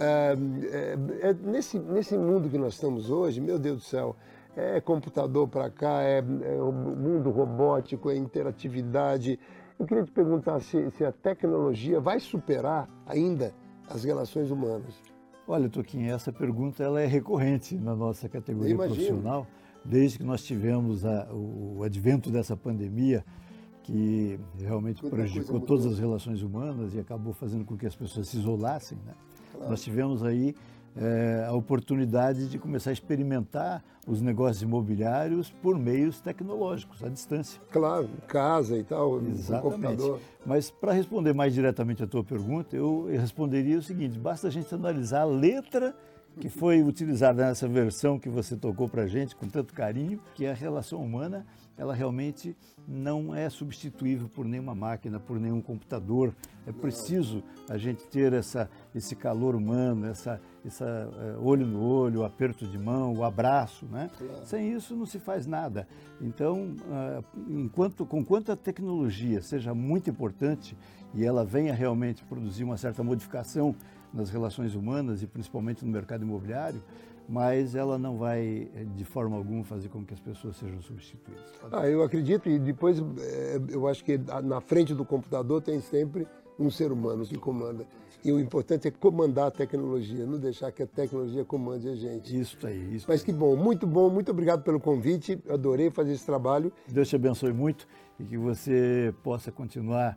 É, 0.00 0.36
é, 0.70 1.28
é, 1.28 1.34
nesse, 1.34 1.78
nesse 1.78 2.16
mundo 2.16 2.48
que 2.48 2.58
nós 2.58 2.74
estamos 2.74 3.10
hoje, 3.10 3.40
meu 3.40 3.58
Deus 3.58 3.78
do 3.78 3.84
céu, 3.84 4.16
é 4.56 4.80
computador 4.80 5.48
para 5.48 5.70
cá, 5.70 6.02
é, 6.02 6.18
é, 6.18 6.62
o 6.62 6.72
mundo 6.72 7.30
robótico, 7.30 8.10
é 8.10 8.16
interatividade. 8.16 9.38
Eu 9.78 9.86
queria 9.86 10.04
te 10.04 10.10
perguntar 10.10 10.60
se, 10.60 10.90
se 10.90 11.04
a 11.04 11.12
tecnologia 11.12 12.00
vai 12.00 12.18
superar 12.20 12.88
ainda 13.06 13.54
as 13.88 14.04
relações 14.04 14.50
humanas. 14.50 14.94
Olha, 15.46 15.68
Toquinha, 15.68 16.14
essa 16.14 16.32
pergunta 16.32 16.82
ela 16.82 17.00
é 17.00 17.06
recorrente 17.06 17.76
na 17.76 17.94
nossa 17.94 18.28
categoria 18.28 18.76
profissional 18.76 19.46
desde 19.84 20.18
que 20.18 20.24
nós 20.24 20.42
tivemos 20.42 21.04
a, 21.04 21.28
o 21.32 21.82
advento 21.82 22.30
dessa 22.30 22.56
pandemia, 22.56 23.24
que 23.82 24.38
realmente 24.58 25.02
prejudicou 25.02 25.60
todas 25.60 25.86
as 25.86 25.98
relações 25.98 26.42
humanas 26.42 26.94
e 26.94 27.00
acabou 27.00 27.32
fazendo 27.32 27.64
com 27.64 27.76
que 27.76 27.86
as 27.86 27.96
pessoas 27.96 28.28
se 28.28 28.38
isolassem. 28.38 28.98
Né? 29.04 29.12
Claro. 29.52 29.70
Nós 29.70 29.82
tivemos 29.82 30.22
aí 30.22 30.54
é, 30.96 31.46
a 31.48 31.52
oportunidade 31.52 32.48
de 32.48 32.58
começar 32.58 32.90
a 32.90 32.92
experimentar 32.92 33.82
os 34.06 34.20
negócios 34.20 34.62
imobiliários 34.62 35.50
por 35.50 35.78
meios 35.78 36.20
tecnológicos, 36.20 37.02
à 37.02 37.08
distância. 37.08 37.60
Claro, 37.70 38.08
casa 38.26 38.76
e 38.76 38.82
tal, 38.82 39.20
Exatamente. 39.22 39.74
computador. 39.74 40.20
Mas 40.44 40.70
para 40.70 40.92
responder 40.92 41.32
mais 41.32 41.54
diretamente 41.54 42.02
a 42.02 42.06
tua 42.06 42.24
pergunta, 42.24 42.76
eu 42.76 43.06
responderia 43.10 43.78
o 43.78 43.82
seguinte: 43.82 44.18
basta 44.18 44.48
a 44.48 44.50
gente 44.50 44.74
analisar 44.74 45.20
a 45.20 45.24
letra 45.24 45.94
que 46.40 46.48
foi 46.48 46.82
utilizada 46.82 47.46
nessa 47.46 47.68
versão 47.68 48.18
que 48.18 48.28
você 48.28 48.56
tocou 48.56 48.88
para 48.88 49.02
a 49.02 49.06
gente 49.06 49.36
com 49.36 49.48
tanto 49.48 49.74
carinho, 49.74 50.20
que 50.34 50.46
a 50.46 50.54
relação 50.54 51.02
humana 51.02 51.46
ela 51.76 51.94
realmente 51.94 52.56
não 52.86 53.34
é 53.34 53.48
substituível 53.48 54.28
por 54.28 54.44
nenhuma 54.44 54.74
máquina, 54.74 55.18
por 55.18 55.40
nenhum 55.40 55.60
computador. 55.60 56.34
É 56.66 56.72
preciso 56.72 57.42
a 57.68 57.78
gente 57.78 58.06
ter 58.06 58.32
essa, 58.32 58.68
esse 58.94 59.16
calor 59.16 59.54
humano, 59.54 60.06
essa, 60.06 60.40
essa 60.64 60.84
uh, 60.84 61.44
olho 61.44 61.66
no 61.66 61.82
olho, 61.82 62.20
o 62.20 62.24
aperto 62.24 62.66
de 62.66 62.78
mão, 62.78 63.14
o 63.14 63.24
abraço, 63.24 63.86
né? 63.86 64.10
Claro. 64.16 64.46
Sem 64.46 64.72
isso 64.72 64.94
não 64.94 65.06
se 65.06 65.18
faz 65.18 65.46
nada. 65.46 65.88
Então, 66.20 66.74
uh, 66.82 67.24
enquanto, 67.48 68.04
com 68.04 68.24
quanto 68.24 68.52
a 68.52 68.56
tecnologia 68.56 69.40
seja 69.40 69.74
muito 69.74 70.10
importante 70.10 70.76
e 71.14 71.24
ela 71.24 71.44
venha 71.44 71.74
realmente 71.74 72.24
produzir 72.24 72.64
uma 72.64 72.76
certa 72.76 73.02
modificação 73.02 73.74
nas 74.12 74.30
relações 74.30 74.74
humanas 74.74 75.22
e 75.22 75.26
principalmente 75.26 75.84
no 75.84 75.90
mercado 75.90 76.22
imobiliário, 76.22 76.82
mas 77.28 77.74
ela 77.74 77.98
não 77.98 78.16
vai, 78.18 78.68
eh, 78.74 78.84
de 78.96 79.04
forma 79.04 79.36
alguma, 79.36 79.64
fazer 79.64 79.88
com 79.88 80.04
que 80.04 80.12
as 80.12 80.20
pessoas 80.20 80.56
sejam 80.56 80.80
substituídas. 80.82 81.44
Ah, 81.70 81.88
eu 81.88 82.02
acredito, 82.02 82.48
e 82.48 82.58
depois 82.58 82.98
eh, 82.98 83.60
eu 83.68 83.86
acho 83.86 84.04
que 84.04 84.18
na 84.44 84.60
frente 84.60 84.94
do 84.94 85.04
computador 85.04 85.62
tem 85.62 85.80
sempre 85.80 86.26
um 86.58 86.70
ser 86.70 86.92
humano 86.92 87.24
que 87.24 87.36
comanda. 87.36 87.86
E 88.24 88.30
o 88.30 88.38
importante 88.38 88.86
é 88.86 88.90
comandar 88.90 89.46
a 89.46 89.50
tecnologia, 89.50 90.24
não 90.24 90.38
deixar 90.38 90.70
que 90.70 90.82
a 90.82 90.86
tecnologia 90.86 91.44
comande 91.44 91.88
a 91.88 91.96
gente. 91.96 92.38
Isso 92.38 92.56
aí. 92.64 92.94
Isso 92.94 93.06
Mas 93.08 93.22
que 93.22 93.32
bom, 93.32 93.56
muito 93.56 93.84
bom, 93.84 94.08
muito 94.08 94.30
obrigado 94.30 94.62
pelo 94.62 94.78
convite, 94.78 95.40
adorei 95.48 95.90
fazer 95.90 96.12
esse 96.12 96.24
trabalho. 96.24 96.72
Deus 96.86 97.08
te 97.08 97.16
abençoe 97.16 97.52
muito 97.52 97.86
e 98.20 98.24
que 98.24 98.38
você 98.38 99.12
possa 99.24 99.50
continuar 99.50 100.16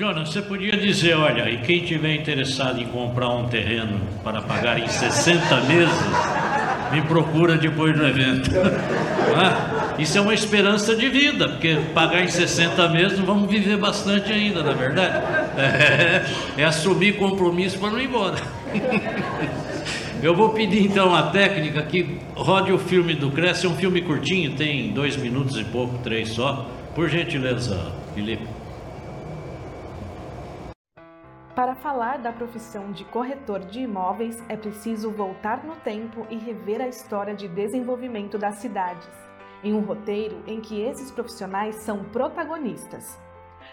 Jonas, 0.00 0.30
você 0.30 0.40
podia 0.40 0.78
dizer, 0.78 1.14
olha, 1.14 1.50
e 1.50 1.58
quem 1.58 1.80
tiver 1.80 2.14
interessado 2.14 2.80
em 2.80 2.86
comprar 2.86 3.28
um 3.28 3.48
terreno 3.48 4.00
para 4.24 4.40
pagar 4.40 4.78
em 4.78 4.88
60 4.88 5.60
meses, 5.64 5.94
me 6.90 7.02
procura 7.02 7.58
depois 7.58 7.94
do 7.94 8.06
evento. 8.06 8.50
Isso 10.00 10.16
é 10.16 10.22
uma 10.22 10.32
esperança 10.32 10.96
de 10.96 11.06
vida, 11.10 11.50
porque 11.50 11.76
pagar 11.92 12.24
em 12.24 12.28
60 12.28 12.88
meses 12.88 13.18
vamos 13.18 13.50
viver 13.50 13.76
bastante 13.76 14.32
ainda, 14.32 14.62
na 14.62 14.70
é 14.70 14.74
verdade. 14.74 15.24
É, 15.58 16.24
é 16.62 16.64
assumir 16.64 17.18
compromisso 17.18 17.78
para 17.78 17.90
não 17.90 18.00
ir 18.00 18.06
embora. 18.06 18.36
Eu 20.22 20.34
vou 20.34 20.48
pedir 20.48 20.82
então 20.82 21.14
a 21.14 21.24
técnica 21.24 21.82
que 21.82 22.16
rode 22.34 22.72
o 22.72 22.78
filme 22.78 23.12
do 23.12 23.30
Cresce, 23.30 23.66
é 23.66 23.68
um 23.68 23.76
filme 23.76 24.00
curtinho, 24.00 24.52
tem 24.52 24.92
dois 24.92 25.14
minutos 25.14 25.58
e 25.58 25.64
pouco, 25.64 25.98
três 25.98 26.30
só. 26.30 26.66
Por 26.94 27.06
gentileza, 27.10 27.78
Felipe. 28.14 28.59
Falar 31.80 32.18
da 32.18 32.32
profissão 32.32 32.92
de 32.92 33.04
corretor 33.06 33.60
de 33.60 33.80
imóveis, 33.80 34.42
é 34.48 34.56
preciso 34.56 35.10
voltar 35.10 35.64
no 35.64 35.74
tempo 35.76 36.26
e 36.30 36.36
rever 36.36 36.80
a 36.80 36.88
história 36.88 37.34
de 37.34 37.48
desenvolvimento 37.48 38.36
das 38.38 38.56
cidades, 38.56 39.08
em 39.64 39.72
um 39.72 39.80
roteiro 39.80 40.42
em 40.46 40.60
que 40.60 40.80
esses 40.80 41.10
profissionais 41.10 41.76
são 41.76 42.04
protagonistas. 42.04 43.18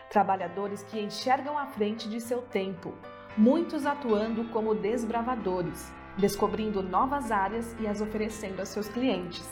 Trabalhadores 0.09 0.83
que 0.83 0.99
enxergam 0.99 1.57
à 1.57 1.65
frente 1.67 2.09
de 2.09 2.21
seu 2.21 2.41
tempo, 2.41 2.93
muitos 3.37 3.85
atuando 3.85 4.45
como 4.45 4.73
desbravadores, 4.73 5.91
descobrindo 6.17 6.81
novas 6.81 7.29
áreas 7.29 7.75
e 7.79 7.87
as 7.87 7.99
oferecendo 7.99 8.61
a 8.61 8.65
seus 8.65 8.87
clientes, 8.87 9.47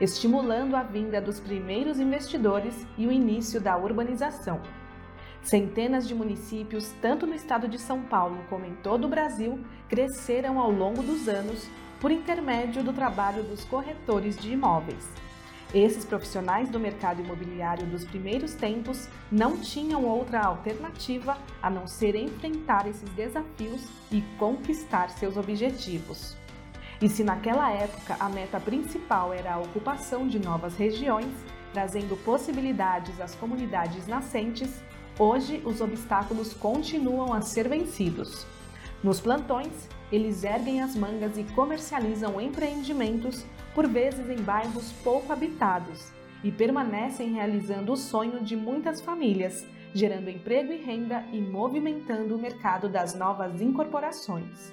estimulando 0.00 0.74
a 0.74 0.82
vinda 0.82 1.20
dos 1.20 1.38
primeiros 1.38 2.00
investidores 2.00 2.86
e 2.98 3.06
o 3.06 3.12
início 3.12 3.60
da 3.60 3.76
urbanização. 3.76 4.60
Centenas 5.42 6.06
de 6.06 6.14
municípios, 6.14 6.92
tanto 7.00 7.26
no 7.26 7.34
estado 7.34 7.66
de 7.66 7.78
São 7.78 8.02
Paulo 8.02 8.44
como 8.48 8.66
em 8.66 8.74
todo 8.76 9.06
o 9.06 9.08
Brasil, 9.08 9.58
cresceram 9.88 10.60
ao 10.60 10.70
longo 10.70 11.02
dos 11.02 11.28
anos 11.28 11.66
por 12.00 12.10
intermédio 12.10 12.82
do 12.82 12.92
trabalho 12.92 13.42
dos 13.42 13.64
corretores 13.64 14.36
de 14.36 14.52
imóveis. 14.52 15.08
Esses 15.72 16.04
profissionais 16.04 16.68
do 16.68 16.80
mercado 16.80 17.22
imobiliário 17.22 17.86
dos 17.86 18.04
primeiros 18.04 18.54
tempos 18.54 19.08
não 19.30 19.56
tinham 19.56 20.04
outra 20.04 20.40
alternativa 20.40 21.38
a 21.62 21.70
não 21.70 21.86
ser 21.86 22.16
enfrentar 22.16 22.88
esses 22.88 23.08
desafios 23.10 23.82
e 24.10 24.20
conquistar 24.36 25.10
seus 25.10 25.36
objetivos. 25.36 26.36
E 27.00 27.08
se 27.08 27.22
naquela 27.22 27.70
época 27.70 28.16
a 28.18 28.28
meta 28.28 28.58
principal 28.58 29.32
era 29.32 29.54
a 29.54 29.58
ocupação 29.58 30.26
de 30.26 30.38
novas 30.40 30.76
regiões, 30.76 31.32
trazendo 31.72 32.16
possibilidades 32.24 33.20
às 33.20 33.34
comunidades 33.36 34.08
nascentes, 34.08 34.82
hoje 35.18 35.62
os 35.64 35.80
obstáculos 35.80 36.54
continuam 36.54 37.32
a 37.32 37.40
ser 37.40 37.68
vencidos. 37.68 38.46
Nos 39.02 39.20
plantões, 39.20 39.88
eles 40.12 40.44
erguem 40.44 40.82
as 40.82 40.94
mangas 40.94 41.38
e 41.38 41.44
comercializam 41.54 42.40
empreendimentos, 42.40 43.44
por 43.74 43.86
vezes 43.86 44.28
em 44.28 44.42
bairros 44.42 44.92
pouco 45.04 45.32
habitados, 45.32 46.10
e 46.42 46.50
permanecem 46.50 47.32
realizando 47.32 47.92
o 47.92 47.96
sonho 47.96 48.40
de 48.40 48.56
muitas 48.56 49.00
famílias, 49.00 49.64
gerando 49.94 50.30
emprego 50.30 50.72
e 50.72 50.76
renda 50.76 51.24
e 51.32 51.40
movimentando 51.40 52.34
o 52.34 52.38
mercado 52.38 52.88
das 52.88 53.14
novas 53.14 53.60
incorporações. 53.60 54.72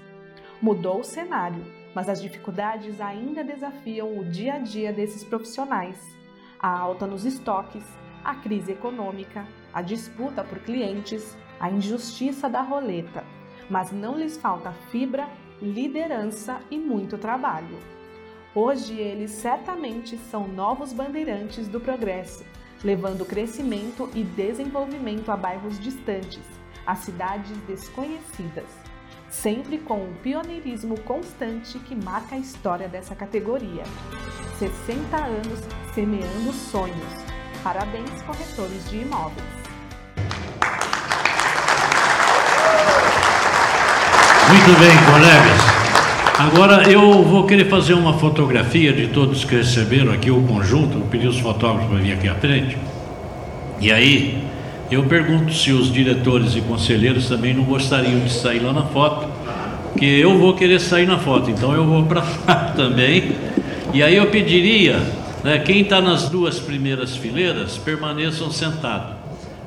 Mudou 0.61 1.01
o 1.01 1.03
cenário, 1.03 1.63
mas 1.93 2.09
as 2.09 2.21
dificuldades 2.21 2.99
ainda 2.99 3.43
desafiam 3.43 4.17
o 4.17 4.25
dia 4.25 4.55
a 4.55 4.59
dia 4.59 4.91
desses 4.91 5.23
profissionais. 5.23 5.99
A 6.59 6.69
alta 6.69 7.05
nos 7.05 7.25
estoques, 7.25 7.83
a 8.23 8.35
crise 8.35 8.71
econômica, 8.71 9.47
a 9.77 9.81
disputa 9.81 10.43
por 10.43 10.59
clientes, 10.59 11.37
a 11.59 11.69
injustiça 11.69 12.49
da 12.49 12.61
roleta 12.61 13.23
mas 13.69 13.91
não 13.91 14.17
lhes 14.17 14.37
falta 14.37 14.71
fibra, 14.89 15.27
liderança 15.61 16.59
e 16.69 16.77
muito 16.77 17.17
trabalho. 17.17 17.77
Hoje 18.55 18.97
eles 18.97 19.31
certamente 19.31 20.17
são 20.17 20.47
novos 20.47 20.93
bandeirantes 20.93 21.67
do 21.67 21.79
progresso, 21.79 22.43
levando 22.83 23.25
crescimento 23.25 24.09
e 24.13 24.23
desenvolvimento 24.23 25.29
a 25.29 25.37
bairros 25.37 25.79
distantes, 25.79 26.41
a 26.85 26.95
cidades 26.95 27.55
desconhecidas, 27.67 28.69
sempre 29.29 29.77
com 29.77 30.05
o 30.05 30.15
pioneirismo 30.23 30.99
constante 31.01 31.77
que 31.79 31.95
marca 31.95 32.35
a 32.35 32.39
história 32.39 32.87
dessa 32.87 33.15
categoria. 33.15 33.83
60 34.57 35.17
anos 35.17 35.59
semeando 35.93 36.53
sonhos. 36.53 37.27
Parabéns, 37.63 38.21
corretores 38.23 38.89
de 38.89 39.01
imóveis. 39.01 39.56
Muito 44.49 44.79
bem, 44.79 44.95
colegas. 45.11 45.77
Agora 46.39 46.89
eu 46.89 47.21
vou 47.21 47.45
querer 47.45 47.67
fazer 47.67 47.95
uma 47.95 48.13
fotografia 48.13 48.93
de 48.93 49.07
todos 49.07 49.43
que 49.43 49.55
receberam 49.55 50.13
aqui 50.13 50.31
o 50.31 50.41
conjunto, 50.41 50.99
vou 50.99 51.07
pedir 51.07 51.27
os 51.27 51.37
fotógrafos 51.37 51.89
para 51.89 51.99
vir 51.99 52.13
aqui 52.13 52.29
à 52.29 52.35
frente. 52.35 52.77
E 53.81 53.91
aí 53.91 54.41
eu 54.89 55.03
pergunto 55.03 55.53
se 55.53 55.73
os 55.73 55.91
diretores 55.91 56.55
e 56.55 56.61
conselheiros 56.61 57.27
também 57.27 57.53
não 57.53 57.65
gostariam 57.65 58.21
de 58.21 58.31
sair 58.31 58.59
lá 58.59 58.71
na 58.71 58.83
foto, 58.83 59.27
porque 59.91 60.05
eu 60.05 60.37
vou 60.37 60.53
querer 60.53 60.79
sair 60.79 61.05
na 61.05 61.17
foto, 61.17 61.51
então 61.51 61.73
eu 61.73 61.85
vou 61.85 62.03
para 62.03 62.23
lá 62.47 62.71
também. 62.77 63.35
E 63.93 64.01
aí 64.01 64.15
eu 64.15 64.27
pediria, 64.27 65.01
né, 65.43 65.59
quem 65.59 65.81
está 65.81 65.99
nas 65.99 66.29
duas 66.29 66.57
primeiras 66.57 67.17
fileiras, 67.17 67.77
permaneçam 67.77 68.49
sentados. 68.49 69.13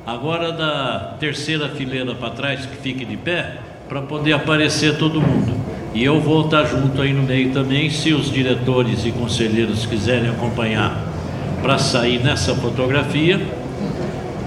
Agora 0.07 0.51
da 0.51 1.15
terceira 1.19 1.69
fileira 1.69 2.15
para 2.15 2.31
trás, 2.31 2.65
que 2.65 2.77
fique 2.77 3.05
de 3.05 3.15
pé, 3.15 3.57
para 3.91 4.01
poder 4.01 4.31
aparecer 4.31 4.97
todo 4.97 5.19
mundo. 5.19 5.53
E 5.93 6.01
eu 6.01 6.21
vou 6.21 6.45
estar 6.45 6.63
junto 6.63 7.01
aí 7.01 7.11
no 7.11 7.23
meio 7.23 7.51
também, 7.51 7.89
se 7.89 8.13
os 8.13 8.31
diretores 8.31 9.05
e 9.05 9.11
conselheiros 9.11 9.85
quiserem 9.85 10.29
acompanhar 10.29 10.97
para 11.61 11.77
sair 11.77 12.23
nessa 12.23 12.55
fotografia, 12.55 13.45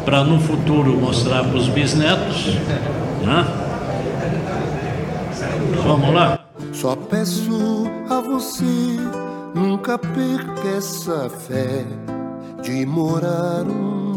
para 0.02 0.24
no 0.24 0.40
futuro 0.40 0.98
mostrar 0.98 1.44
para 1.44 1.58
os 1.58 1.68
bisnetos. 1.68 2.54
Né? 3.22 3.46
Vamos 5.84 6.14
lá? 6.14 6.40
Só 6.72 6.96
peço 6.96 7.84
a 8.08 8.22
você, 8.22 8.64
nunca 9.54 9.98
perca 9.98 10.68
essa 10.74 11.28
fé 11.28 11.84
de 12.62 12.86
morar 12.86 13.66
onde 13.68 14.13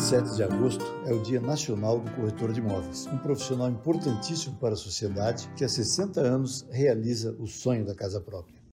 27 0.00 0.34
de 0.34 0.42
agosto 0.42 0.84
é 1.04 1.12
o 1.12 1.20
Dia 1.20 1.42
Nacional 1.42 2.00
do 2.00 2.10
Corretor 2.12 2.54
de 2.54 2.60
Imóveis, 2.60 3.06
um 3.08 3.18
profissional 3.18 3.68
importantíssimo 3.68 4.56
para 4.56 4.72
a 4.72 4.76
sociedade 4.76 5.46
que 5.54 5.62
há 5.62 5.68
60 5.68 6.22
anos 6.22 6.66
realiza 6.70 7.36
o 7.38 7.46
sonho 7.46 7.84
da 7.84 7.94
casa 7.94 8.18
própria. 8.18 8.59